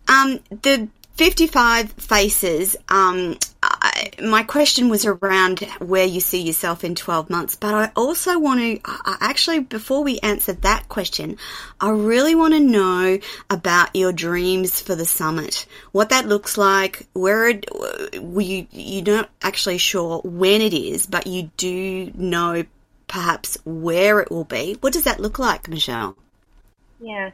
[0.09, 2.77] um, the 55 faces.
[2.89, 3.37] Um,
[4.23, 8.61] My question was around where you see yourself in 12 months, but I also want
[8.61, 11.37] to I, actually, before we answer that question,
[11.81, 13.19] I really want to know
[13.51, 17.67] about your dreams for the summit, what that looks like, where it,
[18.13, 22.65] you, you're not actually sure when it is, but you do know
[23.09, 24.77] perhaps where it will be.
[24.81, 26.17] What does that look like, Michelle?
[27.01, 27.31] Yeah.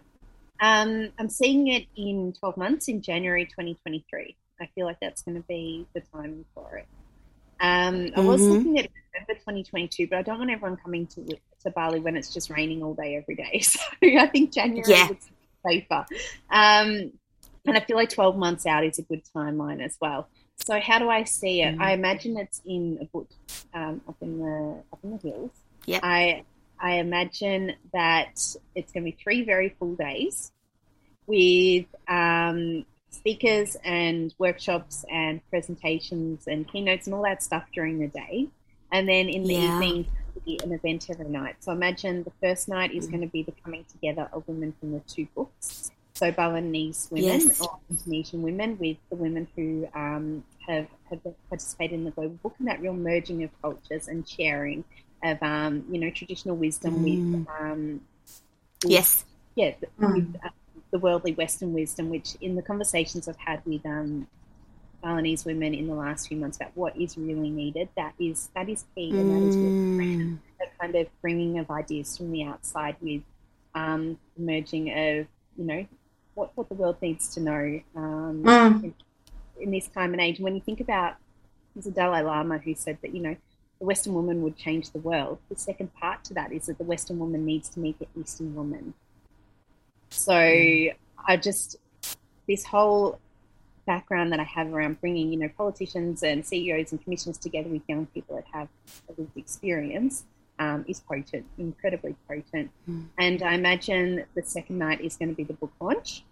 [0.61, 4.37] Um, I'm seeing it in 12 months in January 2023.
[4.63, 6.87] I feel like that's going to be the time for it.
[7.61, 8.53] Um, I was mm-hmm.
[8.53, 12.33] looking at November 2022, but I don't want everyone coming to to Bali when it's
[12.33, 13.61] just raining all day every day.
[13.63, 15.11] So I think January yeah.
[15.11, 15.31] is
[15.65, 16.07] safer.
[16.51, 17.13] Um,
[17.65, 20.29] and I feel like 12 months out is a good timeline as well.
[20.57, 21.75] So how do I see it?
[21.75, 21.83] Mm-hmm.
[21.83, 23.29] I imagine it's in Ubud
[23.75, 25.51] um, up in the up in the hills.
[25.87, 26.01] Yeah.
[26.03, 26.45] I
[26.81, 28.33] I imagine that
[28.75, 30.51] it's going to be three very full days
[31.27, 38.09] with um, speakers and workshops and presentations and keynotes and all that stuff during the
[38.09, 38.49] day.
[38.91, 39.75] And then in the yeah.
[39.77, 40.07] evening,
[40.47, 41.57] an event every night.
[41.61, 43.11] So imagine the first night is mm.
[43.11, 45.91] going to be the coming together of women from the two books.
[46.15, 47.61] So Balinese women yes.
[47.61, 52.55] or Indonesian women with the women who um, have, have participated in the global book
[52.59, 54.85] and that real merging of cultures and sharing
[55.23, 57.39] of um, you know traditional wisdom mm.
[57.39, 58.01] with, um,
[58.83, 60.15] with, yes yeah mm.
[60.15, 60.49] with, uh,
[60.93, 64.29] the worldly Western wisdom, which in the conversations I've had with um,
[65.03, 68.69] Balinese women in the last few months about what is really needed, that is that
[68.69, 70.39] is key, and that is really mm.
[70.63, 73.23] a kind of bringing of ideas from the outside with
[73.75, 75.27] um, merging of
[75.57, 75.87] you know
[76.35, 78.85] what what the world needs to know um, mm.
[78.85, 78.95] in,
[79.61, 80.39] in, this time and age.
[80.39, 81.17] When you think about
[81.75, 83.37] there's a Dalai Lama who said that you know
[83.81, 85.39] the Western woman would change the world.
[85.49, 88.55] The second part to that is that the Western woman needs to meet the Eastern
[88.55, 88.95] woman.
[90.13, 90.95] So mm.
[91.27, 91.77] I just,
[92.47, 93.19] this whole
[93.87, 97.83] background that I have around bringing, you know, politicians and CEOs and commissioners together with
[97.89, 98.69] young people that have
[99.09, 100.25] a lived experience
[100.59, 102.71] um, is potent, incredibly potent.
[102.89, 103.07] Mm.
[103.19, 106.23] And I imagine the second night is going to be the book launch.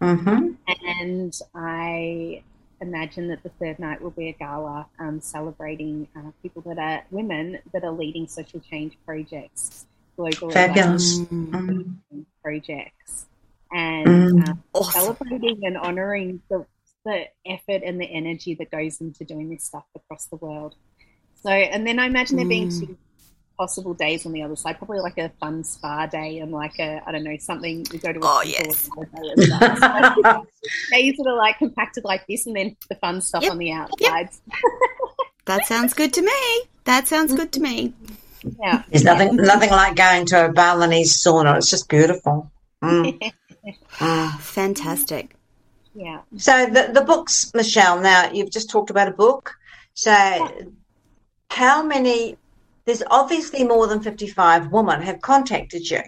[0.00, 0.52] Mm-hmm.
[1.00, 2.42] And I
[2.80, 7.04] imagine that the third night will be a gala um, celebrating uh, people that are
[7.10, 10.52] women that are leading social change projects globally.
[10.52, 11.18] Fabulous.
[11.18, 11.96] mm.
[12.42, 13.26] Projects.
[13.70, 14.48] And mm.
[14.48, 15.00] um, awesome.
[15.00, 16.64] celebrating and honoring the,
[17.04, 20.74] the effort and the energy that goes into doing this stuff across the world.
[21.42, 22.80] So, and then I imagine there being mm.
[22.80, 22.96] two
[23.58, 27.02] possible days on the other side, probably like a fun spa day and like a
[27.06, 28.20] I don't know something we go to.
[28.20, 28.88] A oh yes.
[30.90, 33.52] days that are like compacted like this, and then the fun stuff yep.
[33.52, 34.30] on the outside.
[34.30, 34.56] Yep.
[35.46, 36.62] that sounds good to me.
[36.84, 37.92] That sounds good to me.
[38.60, 38.84] Yeah.
[38.88, 41.56] There's nothing nothing like going to a Balinese sauna.
[41.58, 42.50] It's just beautiful.
[42.82, 43.32] Mm.
[43.98, 44.38] Mm.
[44.40, 45.34] Fantastic.
[45.94, 46.20] Yeah.
[46.36, 48.00] So the the books, Michelle.
[48.00, 49.54] Now you've just talked about a book.
[49.94, 50.48] So, yeah.
[51.50, 52.36] how many
[52.88, 56.00] there's obviously more than 55 women have contacted you.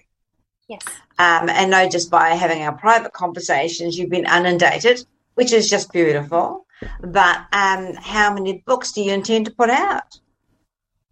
[0.66, 0.80] Yes.
[1.18, 5.92] Um, and no, just by having our private conversations, you've been inundated, which is just
[5.92, 6.64] beautiful.
[7.02, 10.18] But um, how many books do you intend to put out?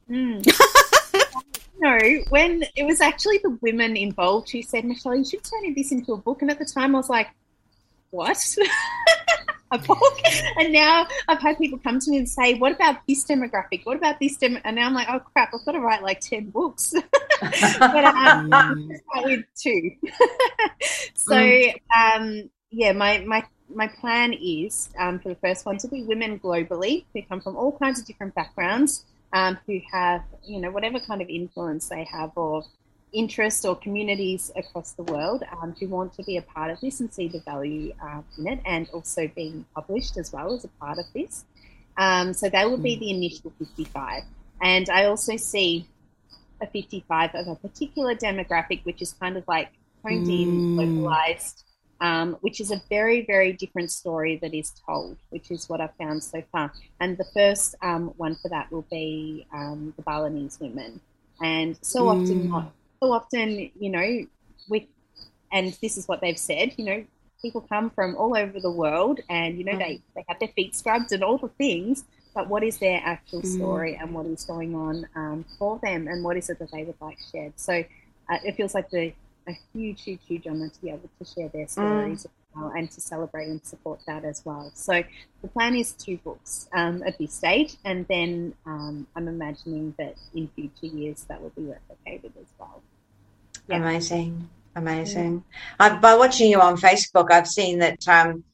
[0.08, 0.48] Mm.
[1.80, 1.98] no,
[2.30, 6.12] when it was actually the women involved who said, Michelle, you should turn this into
[6.12, 6.42] a book.
[6.42, 7.28] And at the time, I was like,
[8.10, 8.56] what?
[9.70, 10.00] a book.
[10.58, 13.84] And now I've had people come to me and say, "What about this demographic?
[13.84, 15.54] What about this dem?" And now I'm like, "Oh crap!
[15.54, 16.94] I've got to write like ten books."
[17.40, 19.92] but um, start with two.
[21.14, 21.74] so mm.
[21.96, 26.40] um, yeah, my my my plan is um, for the first one to be women
[26.40, 30.98] globally who come from all kinds of different backgrounds, um, who have you know whatever
[31.00, 32.64] kind of influence they have or
[33.12, 37.00] interest or communities across the world um, who want to be a part of this
[37.00, 40.68] and see the value uh, in it and also being published as well as a
[40.80, 41.44] part of this.
[41.96, 43.00] Um, so that would be hmm.
[43.00, 44.22] the initial 55.
[44.60, 45.86] And I also see
[46.60, 49.70] a 55 of a particular demographic, which is kind of like
[50.04, 50.42] honed mm.
[50.42, 50.78] in, hmm.
[50.78, 51.64] localized,
[52.00, 55.94] um, which is a very, very different story that is told, which is what I've
[55.96, 56.72] found so far.
[57.00, 61.00] And the first um, one for that will be um, the Balinese women.
[61.40, 62.22] And so mm.
[62.22, 64.26] often, not so often, you know,
[64.68, 64.84] with,
[65.52, 67.04] and this is what they've said, you know,
[67.42, 69.78] people come from all over the world and, you know, mm.
[69.78, 73.42] they, they have their feet scrubbed and all the things, but what is their actual
[73.42, 73.56] mm.
[73.56, 76.84] story and what is going on um, for them and what is it that they
[76.84, 77.52] would like shared?
[77.56, 77.84] So
[78.28, 79.12] uh, it feels like the,
[79.48, 82.24] a huge, huge, huge honor to be able to share their stories.
[82.24, 82.30] Mm.
[82.54, 84.70] well, and to celebrate and support that as well.
[84.74, 85.02] So
[85.42, 90.16] the plan is two books um, at this stage, and then um, I'm imagining that
[90.34, 92.82] in future years that will be replicated as well.
[93.68, 93.76] Yeah.
[93.76, 95.44] Amazing, amazing.
[95.80, 95.98] Yeah.
[95.98, 98.44] by watching you on Facebook, I've seen that um,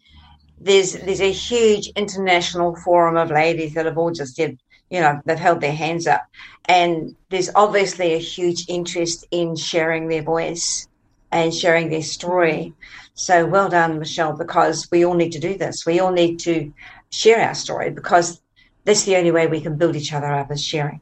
[0.60, 4.58] there's there's a huge international forum of ladies that have all just did
[4.94, 6.22] you know they've held their hands up.
[6.66, 10.86] And there's obviously a huge interest in sharing their voice
[11.32, 12.72] and sharing their story.
[13.14, 15.84] So well done michelle because we all need to do this.
[15.84, 16.72] We all need to
[17.10, 18.40] share our story because
[18.84, 21.00] that's the only way we can build each other up is sharing.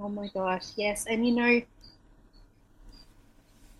[0.00, 1.06] Oh my gosh yes.
[1.08, 1.62] And you know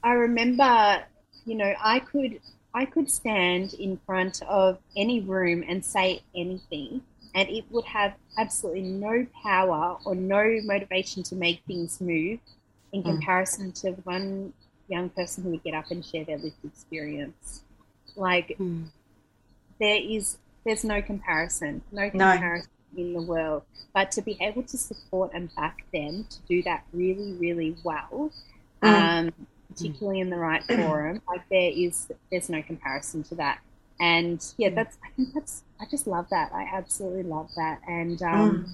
[0.04, 1.02] i remember
[1.46, 2.38] you know i could
[2.74, 7.02] i could stand in front of any room and say anything
[7.36, 12.40] and it would have absolutely no power or no motivation to make things move
[12.92, 13.04] in mm.
[13.04, 14.54] comparison to one
[14.88, 17.62] young person who would get up and share their lived experience.
[18.16, 18.86] Like mm.
[19.78, 23.02] there is there's no comparison, no comparison no.
[23.02, 23.62] in the world.
[23.92, 28.32] But to be able to support and back them to do that really, really well,
[28.82, 28.88] mm.
[28.88, 29.32] um,
[29.68, 33.58] particularly in the right forum, like there is there's no comparison to that.
[34.00, 36.52] And yeah, that's I think that's I just love that.
[36.52, 37.80] I absolutely love that.
[37.86, 38.68] And um, mm.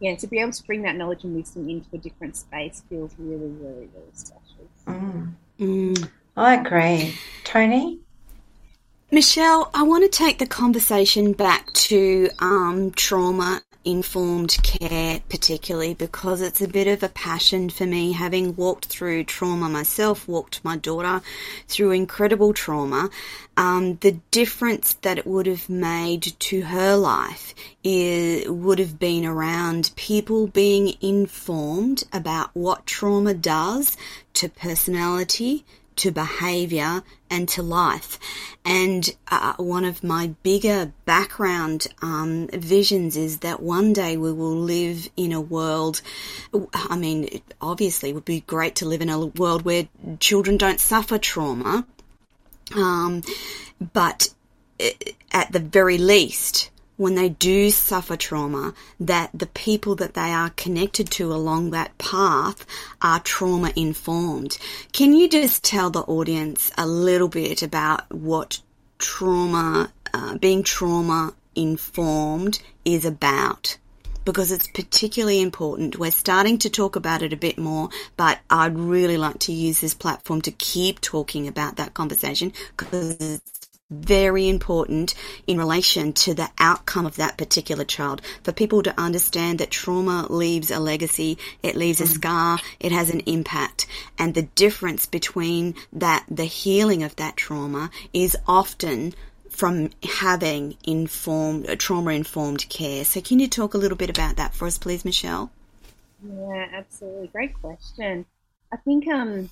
[0.00, 3.14] yeah, to be able to bring that knowledge and wisdom into a different space feels
[3.18, 4.68] really, really, really special.
[4.86, 5.34] Mm.
[5.58, 6.10] Mm.
[6.36, 7.14] I agree.
[7.44, 7.98] Toni?
[9.10, 16.42] Michelle, I want to take the conversation back to um, trauma informed care, particularly because
[16.42, 20.76] it's a bit of a passion for me, having walked through trauma myself, walked my
[20.76, 21.22] daughter
[21.66, 23.08] through incredible trauma.
[23.56, 29.24] Um, the difference that it would have made to her life is, would have been
[29.24, 33.96] around people being informed about what trauma does
[34.34, 35.64] to personality,
[35.98, 38.18] to behavior and to life.
[38.64, 44.56] And uh, one of my bigger background um, visions is that one day we will
[44.56, 46.02] live in a world.
[46.74, 49.88] I mean, obviously, it would be great to live in a world where
[50.20, 51.86] children don't suffer trauma.
[52.74, 53.22] Um,
[53.92, 54.34] but
[54.80, 54.90] uh,
[55.32, 60.50] at the very least, when they do suffer trauma, that the people that they are
[60.50, 62.66] connected to along that path
[63.00, 64.58] are trauma informed.
[64.92, 68.60] Can you just tell the audience a little bit about what
[68.98, 73.78] trauma, uh, being trauma informed is about?
[74.24, 75.98] Because it's particularly important.
[75.98, 79.80] We're starting to talk about it a bit more, but I'd really like to use
[79.80, 83.57] this platform to keep talking about that conversation because it's
[83.90, 85.14] very important
[85.46, 88.20] in relation to the outcome of that particular child.
[88.42, 92.14] For people to understand that trauma leaves a legacy, it leaves a mm.
[92.14, 93.86] scar, it has an impact.
[94.18, 99.14] And the difference between that, the healing of that trauma is often
[99.48, 103.04] from having informed, trauma informed care.
[103.04, 105.50] So can you talk a little bit about that for us, please, Michelle?
[106.22, 107.28] Yeah, absolutely.
[107.28, 108.26] Great question.
[108.72, 109.50] I think, um,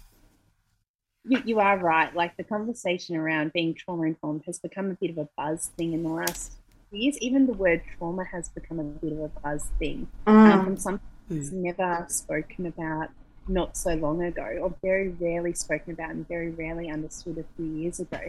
[1.28, 2.14] you, you are right.
[2.14, 5.92] Like the conversation around being trauma informed has become a bit of a buzz thing
[5.92, 6.52] in the last
[6.90, 7.18] years.
[7.18, 10.08] Even the word trauma has become a bit of a buzz thing.
[10.26, 10.52] Mm.
[10.52, 11.52] Um, something mm.
[11.52, 13.10] never spoken about
[13.48, 17.66] not so long ago, or very rarely spoken about and very rarely understood a few
[17.66, 18.20] years ago.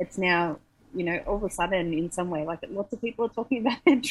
[0.00, 0.58] It's now,
[0.94, 3.60] you know, all of a sudden, in some way, like lots of people are talking
[3.66, 4.04] about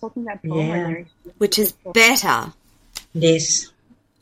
[0.00, 1.04] talking about trauma, yeah.
[1.38, 2.52] which is better.
[3.12, 3.70] Yes,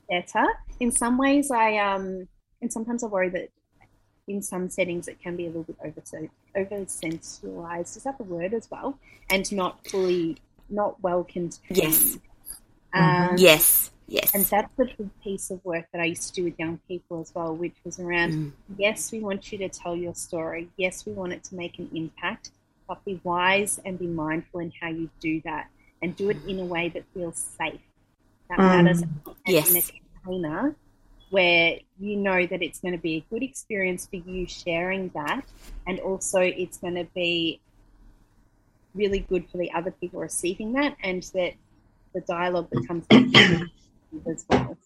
[0.09, 0.47] better.
[0.81, 2.27] In some ways, I um,
[2.61, 3.51] and sometimes I worry that
[4.27, 7.97] in some settings it can be a little bit over over sensualized.
[7.97, 8.99] Is that the word as well?
[9.31, 11.61] And not fully, not well contained.
[11.71, 12.19] Yes.
[12.93, 13.37] Um, mm-hmm.
[13.39, 13.91] Yes.
[14.07, 14.35] Yes.
[14.35, 17.35] And that's the piece of work that I used to do with young people as
[17.35, 18.53] well, which was around mm.
[18.77, 20.69] yes, we want you to tell your story.
[20.77, 22.51] Yes, we want it to make an impact,
[22.87, 25.69] but be wise and be mindful in how you do that
[26.03, 27.81] and do it in a way that feels safe.
[28.51, 28.85] That mm.
[28.85, 29.03] matters
[29.47, 29.71] yes.
[29.71, 30.77] in a container
[31.31, 35.45] where you know that it's going to be a good experience for you sharing that,
[35.87, 37.61] and also it's going to be
[38.95, 41.55] really good for the other people receiving that, and that
[42.15, 43.05] the dialogue becomes
[44.31, 44.77] as well.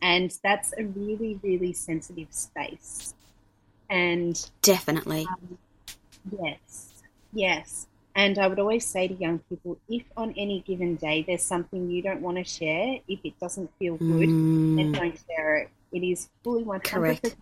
[0.00, 3.14] And that's a really, really sensitive space.
[3.88, 5.58] And definitely, um,
[6.42, 6.92] yes,
[7.32, 7.86] yes.
[8.16, 11.90] And I would always say to young people if on any given day there's something
[11.90, 14.76] you don't want to share, if it doesn't feel good, mm.
[14.76, 15.70] then don't share it.
[15.90, 17.36] It is fully 100% Correct.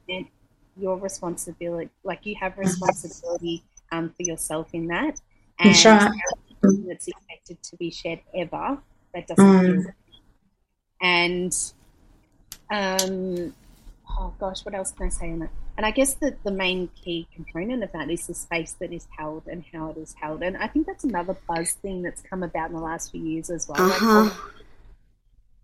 [0.78, 1.90] your responsibility.
[2.04, 5.20] Like you have responsibility um, for yourself in that.
[5.58, 6.10] And right.
[6.88, 8.78] that's expected to be shared ever.
[9.14, 9.82] That doesn't mm.
[9.84, 9.92] feel
[11.02, 11.72] And,
[12.70, 13.54] um,
[14.08, 15.50] oh gosh, what else can I say on that?
[15.76, 19.06] And I guess that the main key component of that is the space that is
[19.16, 20.42] held and how it is held.
[20.42, 23.48] And I think that's another buzz thing that's come about in the last few years
[23.48, 23.80] as well.
[23.80, 24.30] Uh-huh.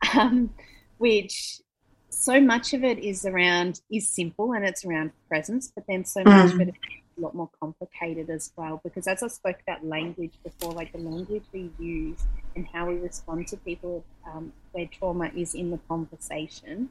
[0.03, 0.55] Like, um,
[0.97, 1.61] which
[2.09, 6.25] so much of it is around is simple and it's around presence, but then so
[6.25, 6.75] much of it is
[7.19, 8.81] a lot more complicated as well.
[8.83, 12.25] Because as I spoke about language before, like the language we use
[12.57, 16.89] and how we respond to people um, where trauma is in the conversation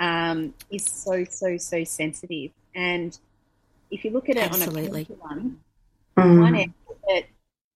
[0.00, 2.50] um, is so so so sensitive.
[2.74, 3.16] And
[3.90, 5.06] if you look at it Absolutely.
[5.10, 5.60] on a one,
[6.16, 6.40] mm.
[6.40, 6.74] one end,
[7.08, 7.26] it,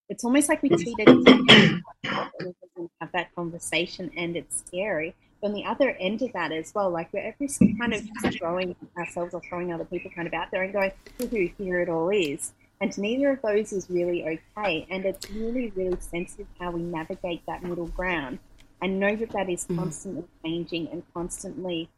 [0.09, 5.15] it's almost like we treat it doesn't have that conversation, and it's scary.
[5.39, 7.47] But on the other end of that as well, like we're every
[7.77, 10.91] kind of just throwing ourselves or throwing other people kind of out there and going,
[11.19, 14.85] "Who here it all is." And neither of those is really okay.
[14.89, 18.39] And it's really, really sensitive how we navigate that middle ground
[18.81, 19.77] and know that that is mm.
[19.77, 21.89] constantly changing and constantly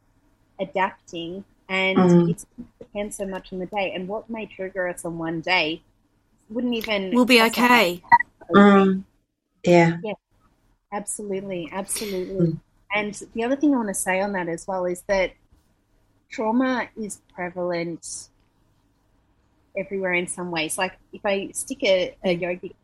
[0.60, 2.30] adapting, and mm.
[2.30, 2.44] it
[2.78, 3.92] depends so much on the day.
[3.94, 5.82] And what may trigger us on one day
[6.50, 7.14] wouldn't even.
[7.14, 8.02] We'll be okay.
[8.50, 9.04] Mm.
[9.64, 9.98] Yeah.
[10.02, 10.14] Yeah.
[10.92, 11.68] Absolutely.
[11.70, 12.46] Absolutely.
[12.46, 12.60] Mm.
[12.94, 15.32] And the other thing I want to say on that as well is that
[16.30, 18.28] trauma is prevalent
[19.76, 20.78] everywhere in some ways.
[20.78, 22.74] Like if I stick a, a yogic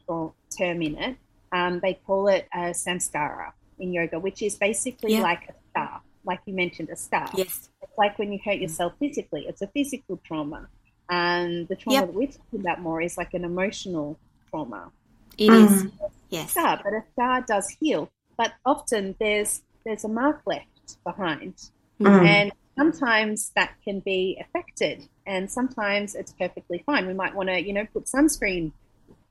[0.56, 1.16] term in it,
[1.52, 5.22] um, they call it a samskara in yoga, which is basically yeah.
[5.22, 7.30] like a scar like you mentioned, a scar.
[7.36, 7.68] Yes.
[7.82, 10.68] It's like when you hurt yourself physically, it's a physical trauma.
[11.08, 12.06] And the trauma yep.
[12.06, 14.18] that we're talking about more is like an emotional
[14.50, 14.90] trauma.
[15.36, 15.64] It mm.
[15.66, 15.86] is.
[16.30, 16.52] Yes.
[16.52, 18.10] Scar, but a scar does heal.
[18.36, 21.54] But often there's there's a mark left behind.
[22.00, 22.26] Mm.
[22.26, 27.06] And sometimes that can be affected and sometimes it's perfectly fine.
[27.06, 28.72] We might want to, you know, put sunscreen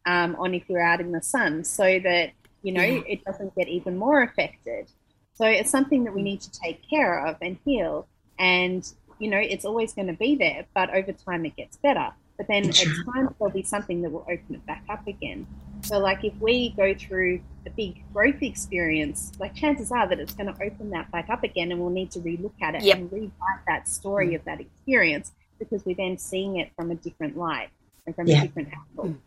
[0.06, 2.32] um, on if you're out in the sun so that,
[2.62, 3.02] you know, yeah.
[3.08, 4.88] it doesn't get even more affected.
[5.36, 8.08] So it's something that we need to take care of and heal.
[8.38, 8.88] And,
[9.20, 12.12] you know, it's always going to be there, but over time it gets better.
[12.38, 15.48] But then at times there'll be something that will open it back up again.
[15.82, 20.34] So, like, if we go through a big growth experience, like, chances are that it's
[20.34, 22.98] going to open that back up again, and we'll need to relook at it yep.
[22.98, 23.32] and rewrite
[23.68, 24.36] that story mm.
[24.36, 27.70] of that experience because we're then seeing it from a different light
[28.06, 28.40] and from yeah.
[28.40, 29.14] a different angle.
[29.14, 29.18] Mm.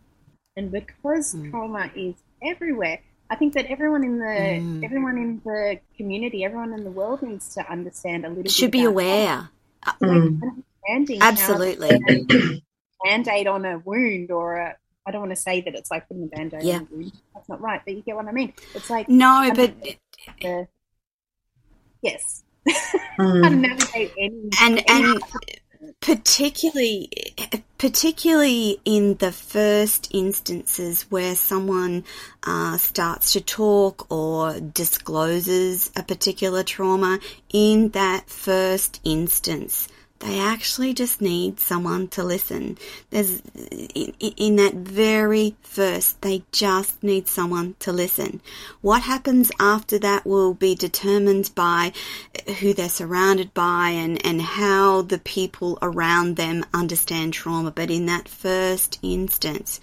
[0.57, 1.51] And because mm.
[1.51, 4.83] trauma is everywhere, I think that everyone in the mm.
[4.83, 8.43] everyone in the community, everyone in the world needs to understand a little.
[8.43, 8.51] Bit.
[8.51, 9.49] Should be aware.
[10.01, 10.63] Mm.
[11.21, 11.89] Absolutely.
[13.03, 14.75] Band-aid on a wound or a
[15.05, 16.77] I don't want to say that it's like putting a band-aid yeah.
[16.77, 17.11] on a wound.
[17.33, 18.53] That's not right, but you get what I mean.
[18.73, 19.73] It's like No, but
[20.43, 20.63] uh,
[22.01, 22.43] yes.
[23.17, 23.43] Mm.
[23.43, 25.23] how navigate any and any and
[26.01, 27.09] particularly
[27.77, 32.03] particularly in the first instances where someone
[32.43, 37.19] uh, starts to talk or discloses a particular trauma
[37.51, 39.87] in that first instance
[40.19, 42.77] they actually just need someone to listen.
[43.09, 43.41] There's
[43.93, 48.41] in, in, that very first, they just need someone to listen.
[48.81, 51.93] What happens after that will be determined by
[52.59, 57.71] who they're surrounded by and, and how the people around them understand trauma.
[57.71, 59.79] But in that first instance,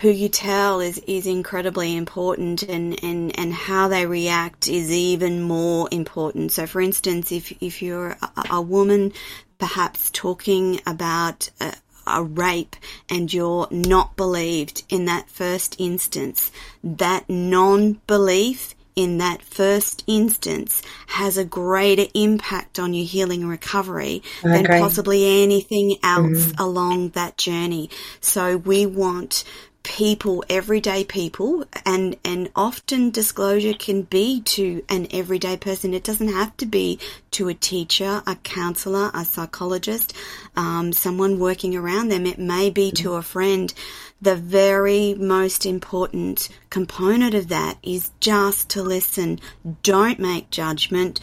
[0.00, 5.42] who you tell is, is incredibly important and, and, and how they react is even
[5.42, 6.52] more important.
[6.52, 9.12] So for instance, if, if you're a, a woman
[9.58, 11.74] perhaps talking about a,
[12.06, 12.76] a rape
[13.08, 16.50] and you're not believed in that first instance,
[16.82, 24.22] that non-belief in that first instance has a greater impact on your healing and recovery
[24.42, 26.62] than possibly anything else mm-hmm.
[26.62, 27.90] along that journey.
[28.20, 29.42] So we want
[29.84, 35.94] people, everyday people, and, and often disclosure can be to an everyday person.
[35.94, 36.98] It doesn't have to be
[37.32, 40.12] to a teacher, a counselor, a psychologist,
[40.56, 42.26] um, someone working around them.
[42.26, 43.72] It may be to a friend.
[44.20, 49.38] The very most important component of that is just to listen.
[49.82, 51.20] Don't make judgment.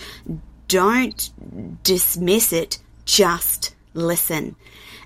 [0.67, 1.31] Don't
[1.83, 2.79] dismiss it.
[3.05, 4.55] Just listen.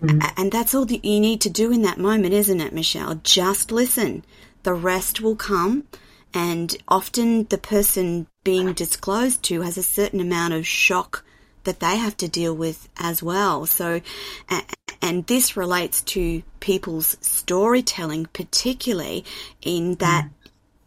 [0.02, 0.34] Mm.
[0.38, 3.16] And that's all that you need to do in that moment, isn't it, Michelle?
[3.24, 4.24] Just listen.
[4.64, 5.86] The rest will come.
[6.34, 11.24] And often the person being disclosed to has a certain amount of shock
[11.64, 13.66] that they have to deal with as well.
[13.66, 14.02] So,
[15.02, 19.26] and this relates to people's storytelling, particularly
[19.62, 20.30] in that mm.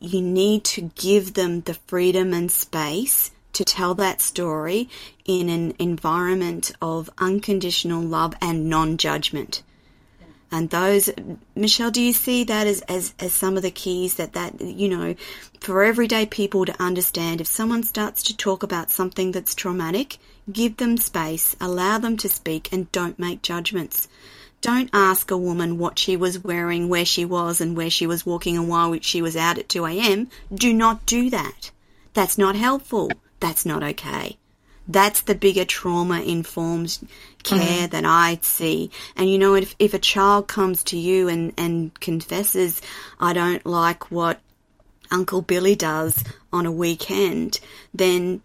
[0.00, 4.88] you need to give them the freedom and space to tell that story
[5.24, 9.62] in an environment of unconditional love and non judgment.
[10.50, 11.10] And those,
[11.54, 14.88] Michelle, do you see that as, as, as some of the keys that that, you
[14.88, 15.14] know,
[15.60, 20.16] for everyday people to understand if someone starts to talk about something that's traumatic,
[20.50, 24.08] give them space, allow them to speak and don't make judgments.
[24.60, 28.24] Don't ask a woman what she was wearing, where she was and where she was
[28.24, 30.28] walking and why she was out at 2 a.m.
[30.52, 31.70] Do not do that.
[32.14, 33.10] That's not helpful.
[33.40, 34.38] That's not okay.
[34.86, 36.98] That's the bigger trauma informed
[37.42, 37.90] care mm.
[37.90, 38.90] that I see.
[39.16, 42.80] And you know, if, if a child comes to you and, and confesses,
[43.20, 44.40] I don't like what
[45.10, 47.60] Uncle Billy does on a weekend,
[47.92, 48.42] then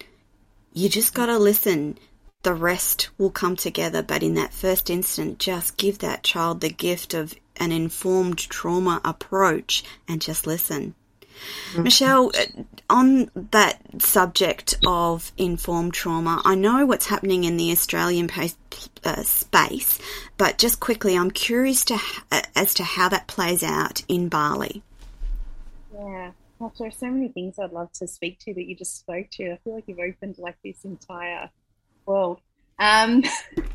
[0.74, 1.98] you just gotta listen.
[2.42, 6.68] The rest will come together, but in that first instant, just give that child the
[6.68, 10.94] gift of an informed trauma approach and just listen.
[11.72, 11.82] Mm-hmm.
[11.82, 18.30] Michelle, uh, on that subject of informed trauma, I know what's happening in the Australian
[19.04, 19.98] uh, space,
[20.36, 21.98] but just quickly, I'm curious to
[22.30, 24.82] uh, as to how that plays out in Bali.
[25.92, 29.30] Yeah, well, there's so many things I'd love to speak to that you just spoke
[29.32, 29.52] to.
[29.52, 31.50] I feel like you've opened like this entire
[32.06, 32.40] world.
[32.78, 33.22] Um,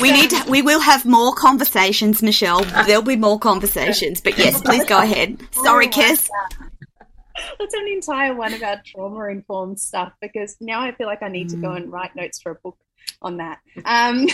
[0.00, 2.64] we need to, we will have more conversations, Michelle.
[2.86, 5.38] There'll be more conversations, but yes, please go ahead.
[5.52, 6.28] Sorry, Kez.
[7.60, 11.28] Let's have an entire one about trauma informed stuff because now I feel like I
[11.28, 11.76] need to go mm.
[11.76, 12.78] and write notes for a book
[13.22, 13.60] on that.
[13.84, 14.26] Um,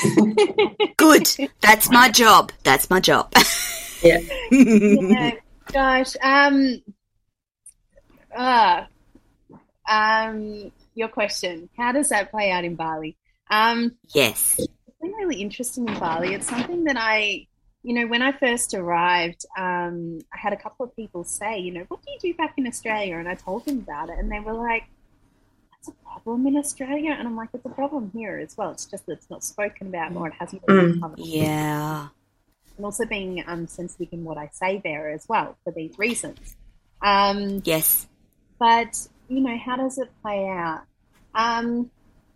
[0.97, 1.29] Good.
[1.61, 2.53] That's my job.
[2.65, 3.33] That's my job.
[4.03, 4.19] yeah.
[4.51, 5.33] yeah.
[5.73, 6.15] Gosh.
[6.23, 6.83] Um,
[8.35, 8.85] uh,
[9.89, 11.69] um, your question.
[11.77, 13.17] How does that play out in Bali?
[13.53, 14.57] Um, yes.
[14.59, 16.33] It's been really interesting in Bali.
[16.33, 17.47] It's something that I,
[17.83, 21.71] you know, when I first arrived, um, I had a couple of people say, you
[21.71, 23.19] know, what do you do back in Australia?
[23.19, 24.85] And I told them about it, and they were like,
[25.71, 27.15] that's a problem in Australia.
[27.19, 28.71] And I'm like, it's a problem here as well.
[28.71, 32.09] It's just that it's not spoken about or it hasn't been mm, Yeah.
[32.79, 36.57] And also being um, sensitive in what I say there as well for these reasons.
[37.03, 38.09] Um, yes.
[38.59, 40.85] But, you know, how does it play out?
[41.35, 41.91] Um,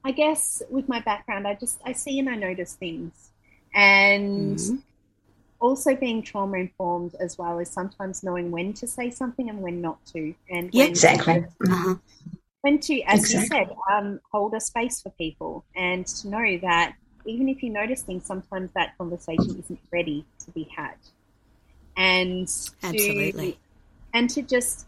[0.07, 3.33] I guess with my background, I just I see and I notice things,
[3.75, 4.77] and mm-hmm.
[5.59, 9.81] also being trauma informed as well as sometimes knowing when to say something and when
[9.81, 11.41] not to, and yeah, exactly.
[11.41, 11.95] To, uh-huh.
[12.61, 13.59] When to, as exactly.
[13.59, 16.95] you said, um, hold a space for people, and to know that
[17.25, 20.95] even if you notice things, sometimes that conversation isn't ready to be had,
[21.97, 23.59] and to, absolutely,
[24.15, 24.87] and to just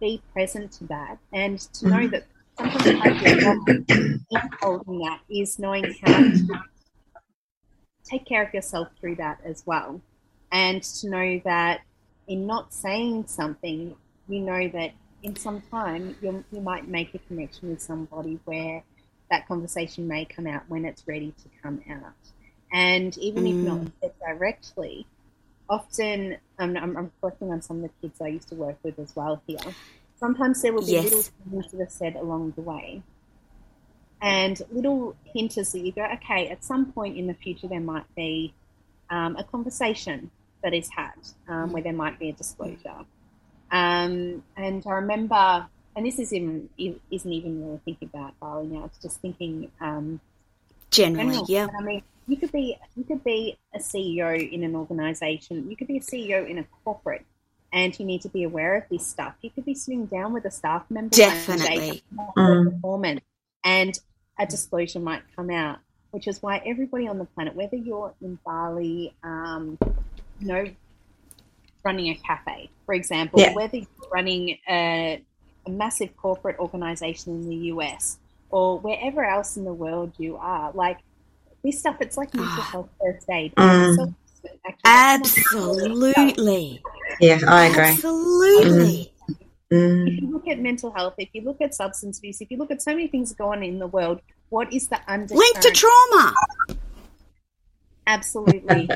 [0.00, 1.90] be present to that, and to mm-hmm.
[1.90, 2.24] know that
[2.58, 6.60] sometimes part of holding that is knowing how to
[8.04, 10.00] take care of yourself through that as well.
[10.50, 11.82] And to know that
[12.26, 13.94] in not saying something,
[14.28, 14.92] you know that
[15.22, 18.82] in some time you you might make a connection with somebody where
[19.30, 22.14] that conversation may come out when it's ready to come out.
[22.72, 23.50] And even mm.
[23.50, 23.92] if not mm.
[24.00, 25.06] said directly,
[25.68, 29.14] often I'm, I'm, reflecting on some of the kids I used to work with as
[29.14, 29.58] well here
[30.18, 31.04] sometimes there will be yes.
[31.04, 33.02] little things that are said along the way
[34.20, 38.12] and little hinters that you go, okay, at some point in the future, there might
[38.16, 38.52] be
[39.10, 40.30] um, a conversation
[40.62, 41.12] that is had
[41.48, 43.04] um, where there might be a disclosure.
[43.70, 48.86] Um, and I remember, and this is even, isn't even really thinking about Bali now,
[48.86, 50.20] it's just thinking um,
[50.90, 51.46] generally, general.
[51.48, 51.68] yeah.
[51.78, 55.86] I mean, you could be you could be a CEO in an organization, you could
[55.86, 57.24] be a CEO in a corporate
[57.72, 59.34] and you need to be aware of this stuff.
[59.42, 62.02] You could be sitting down with a staff member, definitely,
[62.36, 62.72] mm.
[62.72, 63.20] performance,
[63.64, 63.98] and
[64.38, 65.78] a disclosure might come out,
[66.10, 69.78] which is why everybody on the planet, whether you're in Bali, um,
[70.40, 70.66] you know,
[71.84, 73.52] running a cafe, for example, yeah.
[73.54, 75.22] whether you're running a,
[75.66, 78.18] a massive corporate organization in the US
[78.50, 80.98] or wherever else in the world you are, like
[81.62, 82.68] this stuff, it's like mental ah.
[82.72, 83.54] health first aid.
[83.56, 83.96] Mm.
[83.96, 84.14] So
[84.84, 86.82] Absolutely.
[87.20, 87.82] Yeah, I agree.
[87.84, 89.12] Absolutely.
[89.72, 90.08] Mm.
[90.08, 92.70] If you look at mental health, if you look at substance abuse, if you look
[92.70, 95.70] at so many things going on in the world, what is the under link to
[95.70, 96.34] trauma?
[98.06, 98.88] Absolutely.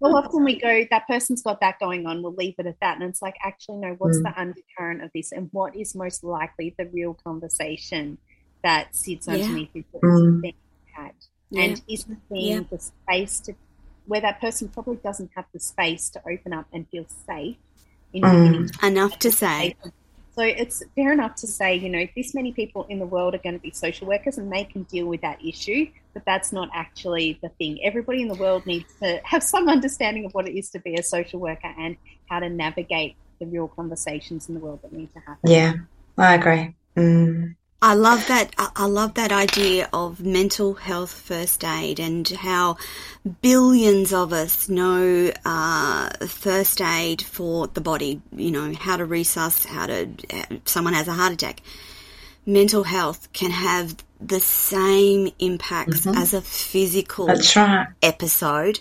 [0.00, 2.22] well, often we go, that person's got that going on.
[2.22, 3.94] We'll leave it at that, and it's like, actually, no.
[3.98, 4.22] What's mm.
[4.22, 8.16] the undercurrent of this, and what is most likely the real conversation
[8.64, 9.34] that sits yeah.
[9.34, 10.40] underneath it mm.
[10.40, 10.54] being
[10.94, 11.12] had,
[11.50, 11.62] yeah.
[11.64, 12.68] and isn't being yeah.
[12.70, 13.54] the space to
[14.06, 17.56] where that person probably doesn't have the space to open up and feel safe
[18.14, 18.84] mm.
[18.84, 19.76] enough to say.
[20.34, 23.38] So it's fair enough to say, you know, this many people in the world are
[23.38, 26.70] going to be social workers and they can deal with that issue, but that's not
[26.72, 27.84] actually the thing.
[27.84, 30.94] Everybody in the world needs to have some understanding of what it is to be
[30.94, 31.96] a social worker and
[32.30, 35.50] how to navigate the real conversations in the world that need to happen.
[35.50, 35.74] Yeah,
[36.16, 36.74] I agree.
[36.96, 37.56] Mm.
[37.82, 38.54] I love that.
[38.56, 42.76] I love that idea of mental health first aid and how
[43.42, 48.22] billions of us know uh, first aid for the body.
[48.30, 50.08] You know how to resus, how to.
[50.64, 51.60] Someone has a heart attack.
[52.46, 56.16] Mental health can have the same impacts mm-hmm.
[56.16, 57.88] as a physical right.
[58.00, 58.80] episode.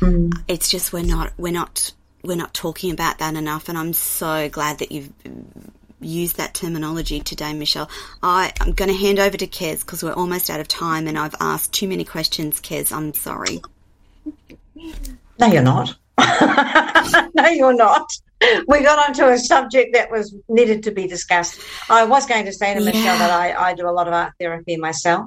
[0.00, 0.32] Mm.
[0.48, 1.92] It's just we're not we're not
[2.22, 5.10] we're not talking about that enough, and I'm so glad that you've
[6.04, 7.88] use that terminology today, Michelle.
[8.22, 11.18] I, am going to hand over to Kez because we're almost out of time and
[11.18, 12.92] I've asked too many questions, Kez.
[12.92, 13.60] I'm sorry.
[15.38, 15.96] No, you're not.
[17.34, 18.06] no, you're not.
[18.68, 21.60] We got onto a subject that was needed to be discussed.
[21.88, 22.86] I was going to say to yeah.
[22.86, 25.26] Michelle that I, I do a lot of art therapy myself.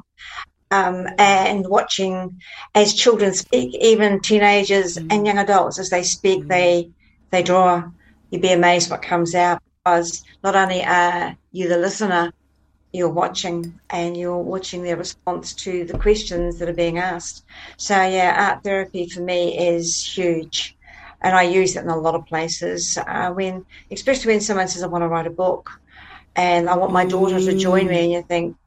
[0.69, 2.41] Um, and watching
[2.75, 5.07] as children speak, even teenagers mm.
[5.09, 6.47] and young adults, as they speak, mm.
[6.49, 6.89] they
[7.30, 7.84] they draw.
[8.30, 12.34] You'd be amazed what comes out because not only are you the listener,
[12.92, 17.46] you're watching and you're watching their response to the questions that are being asked.
[17.78, 20.76] So, yeah, art therapy for me is huge.
[21.22, 22.98] And I use it in a lot of places.
[22.98, 25.70] Uh, when, especially when someone says, I want to write a book
[26.36, 28.58] and I want my daughter to join me, and you think,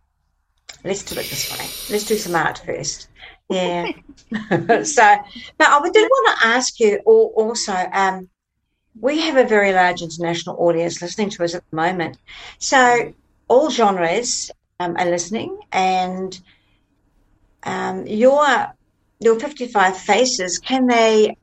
[0.85, 1.67] let's do it this way.
[1.91, 3.09] Let's do some art first.
[3.51, 3.87] Yeah.
[4.31, 5.17] so,
[5.59, 8.30] but I did want to ask you also, um,
[8.99, 12.19] we have a very large international audience listening to us at the moment.
[12.59, 13.15] So
[13.49, 16.39] all genres um, are listening, and
[17.63, 18.73] um, your
[19.21, 21.37] your 55 faces can they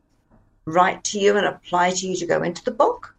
[0.66, 3.16] write to you and apply to you to go into the book?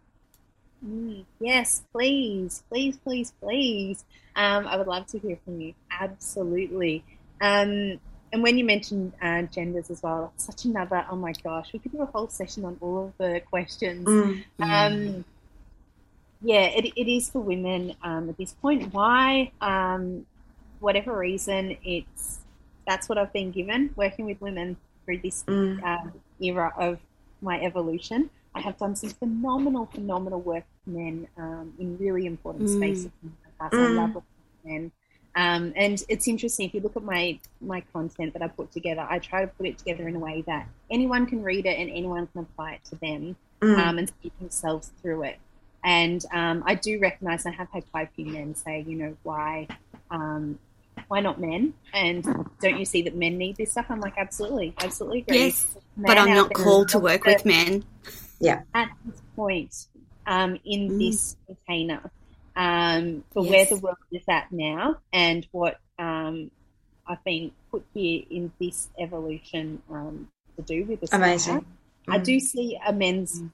[0.85, 4.05] Mm, yes, please, please, please, please.
[4.35, 5.73] Um, I would love to hear from you.
[5.91, 7.03] Absolutely.
[7.41, 7.99] Um,
[8.31, 11.05] and when you mentioned uh, genders as well, such another.
[11.09, 14.07] Oh my gosh, we could do a whole session on all of the questions.
[14.07, 15.25] Mm, um,
[16.41, 18.93] yeah, it, it is for women um, at this point.
[18.93, 19.51] Why?
[19.61, 20.25] Um,
[20.79, 22.39] whatever reason, it's
[22.87, 25.83] that's what I've been given working with women through this mm.
[25.83, 26.09] uh,
[26.41, 26.99] era of
[27.41, 28.29] my evolution.
[28.55, 32.77] I have done some phenomenal, phenomenal work with men um, in really important mm.
[32.77, 33.11] spaces.
[33.59, 34.23] I love mm.
[34.65, 34.91] men.
[35.35, 39.05] Um, and it's interesting if you look at my my content that I put together.
[39.07, 41.89] I try to put it together in a way that anyone can read it and
[41.89, 43.77] anyone can apply it to them mm.
[43.77, 45.37] um, and see themselves through it.
[45.83, 49.15] And um, I do recognise I have had quite a few men say, you know,
[49.23, 49.67] why
[50.11, 50.59] um,
[51.07, 51.73] why not men?
[51.93, 52.23] And
[52.61, 53.85] don't you see that men need this stuff?
[53.89, 55.37] I'm like, absolutely, absolutely agree.
[55.37, 57.83] Yes, but I'm not called to work with men.
[58.39, 58.61] Yeah.
[58.73, 59.87] At this point,
[60.27, 60.99] um, in mm.
[60.99, 62.11] this container,
[62.59, 63.51] um, for yes.
[63.51, 66.51] where the world is at now and what um,
[67.07, 71.61] I've been put here in this evolution um, to do with the Amazing.
[71.61, 71.65] Mm.
[72.09, 73.49] I do see a men's mm.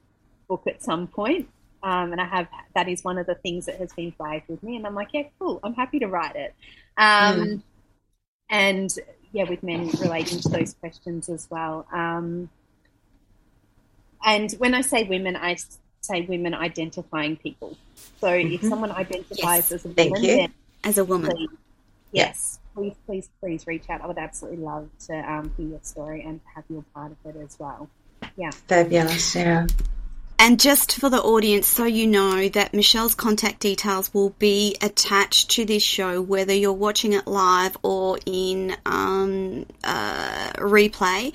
[0.47, 1.47] book at some point,
[1.83, 4.63] um, and I have that is one of the things that has been flagged with
[4.63, 6.55] me, and I'm like, yeah, cool, I'm happy to write it.
[6.97, 7.61] Um, mm.
[8.49, 8.91] And
[9.31, 11.85] yeah, with men relating to those questions as well.
[11.93, 12.49] Um,
[14.25, 15.57] and when I say women, I
[16.01, 17.77] say women identifying people.
[18.19, 18.53] So mm-hmm.
[18.53, 19.71] if someone identifies yes.
[19.71, 21.49] as a woman, then as a woman, please,
[22.11, 24.01] yes, please, please, please reach out.
[24.01, 27.35] I would absolutely love to um, hear your story and have you a part of
[27.35, 27.89] it as well.
[28.37, 29.35] Yeah, fabulous.
[29.35, 29.67] Yeah.
[30.37, 35.51] And just for the audience, so you know that Michelle's contact details will be attached
[35.51, 41.33] to this show, whether you're watching it live or in um, uh, replay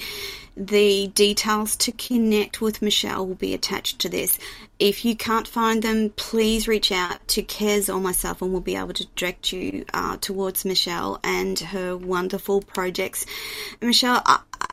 [0.60, 4.38] the details to connect with Michelle will be attached to this.
[4.78, 8.76] If you can't find them, please reach out to Kez or myself and we'll be
[8.76, 13.24] able to direct you uh, towards Michelle and her wonderful projects.
[13.80, 14.22] Michelle,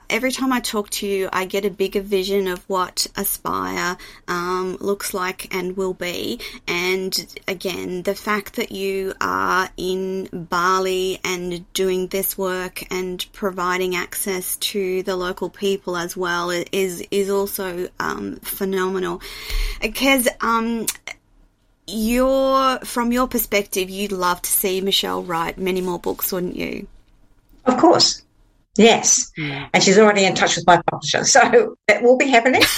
[0.09, 3.97] every time I talk to you, I get a bigger vision of what Aspire
[4.27, 6.39] um, looks like and will be.
[6.67, 13.95] And again, the fact that you are in Bali and doing this work and providing
[13.95, 19.21] access to the local people as well is is also um, phenomenal.
[19.81, 20.85] Because um,
[21.87, 26.87] your from your perspective, you'd love to see Michelle write many more books, wouldn't you?
[27.65, 28.23] Of course.
[28.77, 29.31] Yes.
[29.37, 29.69] Mm.
[29.73, 31.23] And she's already in touch with my publisher.
[31.23, 32.61] So that will be happening.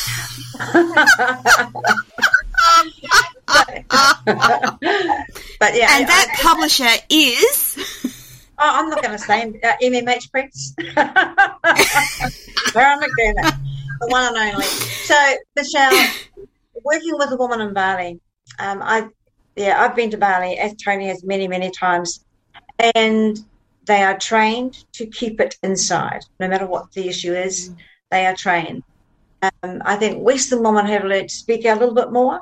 [5.59, 5.97] but, yeah.
[5.97, 7.77] And that I, publisher is.
[8.57, 10.73] Oh, I'm not going to say uh, MMH Press.
[12.73, 13.57] Karen McDermott,
[13.99, 14.65] the one and only.
[14.65, 15.15] So,
[15.55, 16.07] Michelle,
[16.83, 18.19] working with a woman in Bali,
[18.59, 19.07] um, I
[19.55, 22.23] yeah, I've been to Bali, as Toni has many, many times,
[22.95, 23.37] and
[23.85, 27.69] they are trained to keep it inside, no matter what the issue is.
[27.69, 27.75] Mm.
[28.11, 28.83] They are trained.
[29.41, 32.41] Um, I think Western women have learned to speak out a little bit more,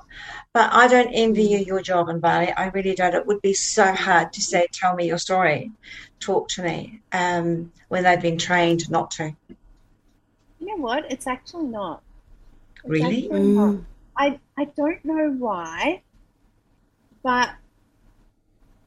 [0.53, 2.51] but I don't envy you your job in Bali.
[2.51, 3.13] I really don't.
[3.13, 5.71] It would be so hard to say, "Tell me your story,
[6.19, 9.35] talk to me," um, when they've been trained not to.
[10.59, 11.11] You know what?
[11.11, 12.01] It's actually not.
[12.77, 13.25] It's really?
[13.25, 13.75] Actually not.
[13.75, 13.85] Mm.
[14.17, 16.01] I I don't know why,
[17.21, 17.51] but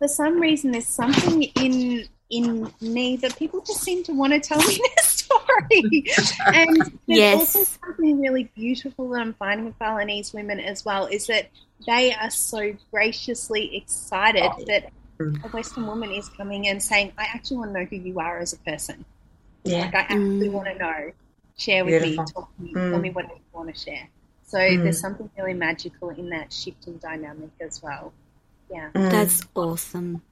[0.01, 4.41] for some reason there's something in in me that people just seem to want to
[4.41, 6.07] tell me their story.
[6.47, 7.57] and there's yes.
[7.57, 11.51] also something really beautiful that I'm finding with Balinese women as well is that
[11.87, 14.65] they are so graciously excited oh.
[14.67, 18.21] that a Western woman is coming and saying, I actually want to know who you
[18.21, 19.05] are as a person.
[19.65, 19.83] Yeah.
[19.83, 20.53] Like I actually mm.
[20.53, 21.13] want to know.
[21.57, 22.25] Share with Beautiful.
[22.25, 22.91] me, talk to me, mm.
[22.91, 24.09] tell me what you want to share.
[24.47, 24.83] So mm.
[24.83, 28.15] there's something really magical in that shifting dynamic as well.
[28.71, 28.89] Yeah.
[28.95, 29.11] Mm.
[29.11, 30.23] That's awesome.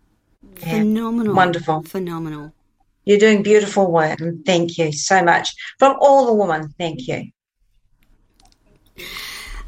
[0.43, 0.81] Yeah.
[0.81, 1.35] Phenomenal.
[1.35, 1.83] Wonderful.
[1.83, 2.53] Phenomenal.
[3.05, 5.55] You're doing beautiful work and thank you so much.
[5.79, 7.31] From all the women, thank you.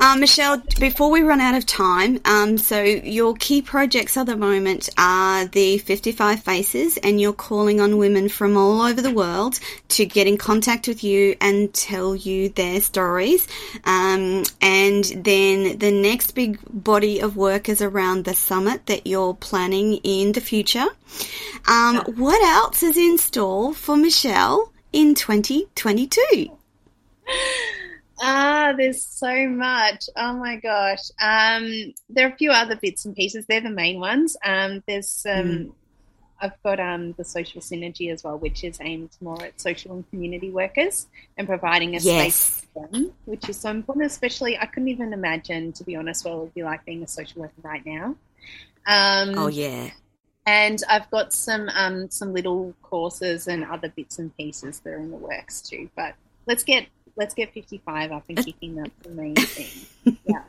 [0.02, 4.34] Uh, Michelle, before we run out of time, um, so your key projects at the
[4.34, 9.60] moment are the 55 Faces, and you're calling on women from all over the world
[9.88, 13.46] to get in contact with you and tell you their stories.
[13.84, 19.34] Um, and then the next big body of work is around the summit that you're
[19.34, 20.86] planning in the future.
[21.68, 26.56] Um, what else is in store for Michelle in 2022?
[28.20, 30.04] Ah, there's so much.
[30.14, 31.10] Oh my gosh.
[31.20, 33.46] Um, there are a few other bits and pieces.
[33.46, 34.36] They're the main ones.
[34.44, 35.72] Um, there's um, mm.
[36.40, 40.08] I've got um, the social synergy as well, which is aimed more at social and
[40.10, 41.06] community workers
[41.36, 42.34] and providing a yes.
[42.34, 44.06] space for them, which is so important.
[44.06, 47.08] Especially, I couldn't even imagine, to be honest, what it would be like being a
[47.08, 48.16] social worker right now.
[48.86, 49.90] Um, oh yeah.
[50.46, 54.98] And I've got some um, some little courses and other bits and pieces that are
[54.98, 55.90] in the works too.
[55.94, 56.14] But
[56.46, 56.86] let's get
[57.20, 58.76] let's get 55 up and kicking.
[58.76, 60.16] That's the main thing.
[60.24, 60.42] Yeah.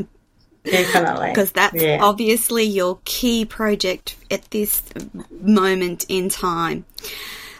[0.63, 1.29] Definitely.
[1.29, 1.99] Because that's yeah.
[2.01, 4.83] obviously your key project at this
[5.29, 6.85] moment in time.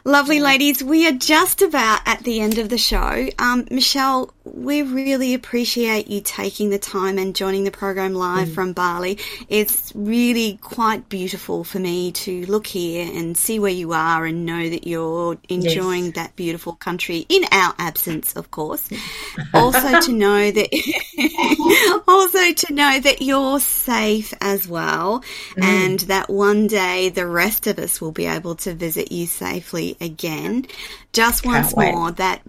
[0.03, 3.27] Lovely ladies, we are just about at the end of the show.
[3.37, 8.53] Um, Michelle, we really appreciate you taking the time and joining the program live mm.
[8.53, 9.19] from Bali.
[9.49, 14.45] It's really quite beautiful for me to look here and see where you are and
[14.45, 16.15] know that you're enjoying yes.
[16.15, 18.89] that beautiful country in our absence, of course.
[19.53, 25.23] also to know that, also to know that you're safe as well
[25.55, 25.63] mm.
[25.63, 29.97] and that one day the rest of us will be able to visit you safely
[30.01, 30.65] again.
[31.13, 31.93] Just Can't once wait.
[31.93, 32.41] more, that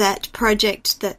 [0.00, 1.18] that project that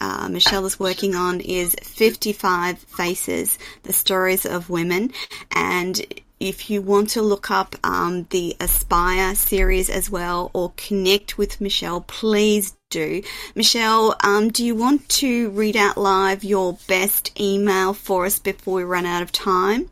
[0.00, 5.12] uh, Michelle is working on is 55 Faces, the stories of women.
[5.54, 6.00] And
[6.40, 11.60] if you want to look up um, the Aspire series as well or connect with
[11.60, 13.22] Michelle, please do.
[13.54, 18.76] Michelle, um, do you want to read out live your best email for us before
[18.76, 19.90] we run out of time?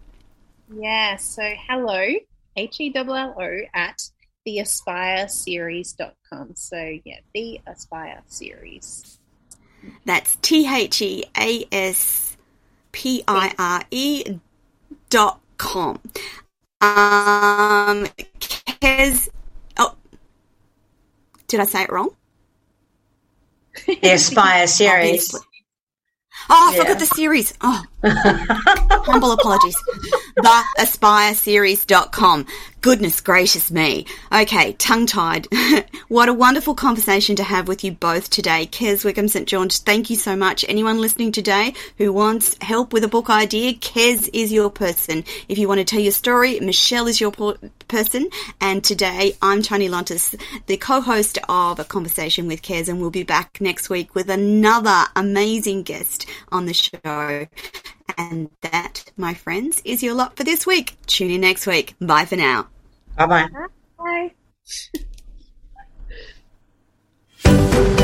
[0.74, 2.06] Yeah, so hello,
[2.56, 4.00] H E L L O at
[4.58, 6.54] theaspireseries.com.
[6.54, 9.18] So, yeah, the Aspire series.
[10.04, 12.36] That's T H E A S
[12.92, 14.38] P I R E
[15.08, 16.00] dot com.
[16.80, 18.06] Um,
[18.40, 19.28] Kez,
[19.78, 19.94] oh,
[21.48, 22.10] did I say it wrong?
[23.86, 25.34] The Aspire series.
[26.48, 26.82] Oh, I yeah.
[26.82, 27.54] forgot the series.
[27.60, 29.76] Oh, humble apologies.
[30.36, 32.46] The aspireseries.com.
[32.80, 34.06] Goodness gracious me.
[34.32, 35.48] Okay, tongue tied.
[36.08, 38.66] what a wonderful conversation to have with you both today.
[38.66, 39.46] Kez Wickham St.
[39.46, 40.64] George, thank you so much.
[40.66, 45.24] Anyone listening today who wants help with a book idea, Kez is your person.
[45.46, 47.32] If you want to tell your story, Michelle is your
[47.88, 48.30] person.
[48.62, 53.24] And today, I'm Toni Lontis, the co-host of A Conversation with Kez, and we'll be
[53.24, 57.46] back next week with another amazing guest on the show.
[58.18, 60.96] And that, my friends, is your lot for this week.
[61.06, 61.94] Tune in next week.
[62.00, 62.68] Bye for now.
[63.16, 63.48] Bye-bye.
[63.48, 63.66] Bye
[63.98, 64.30] bye.
[67.44, 67.96] Bye.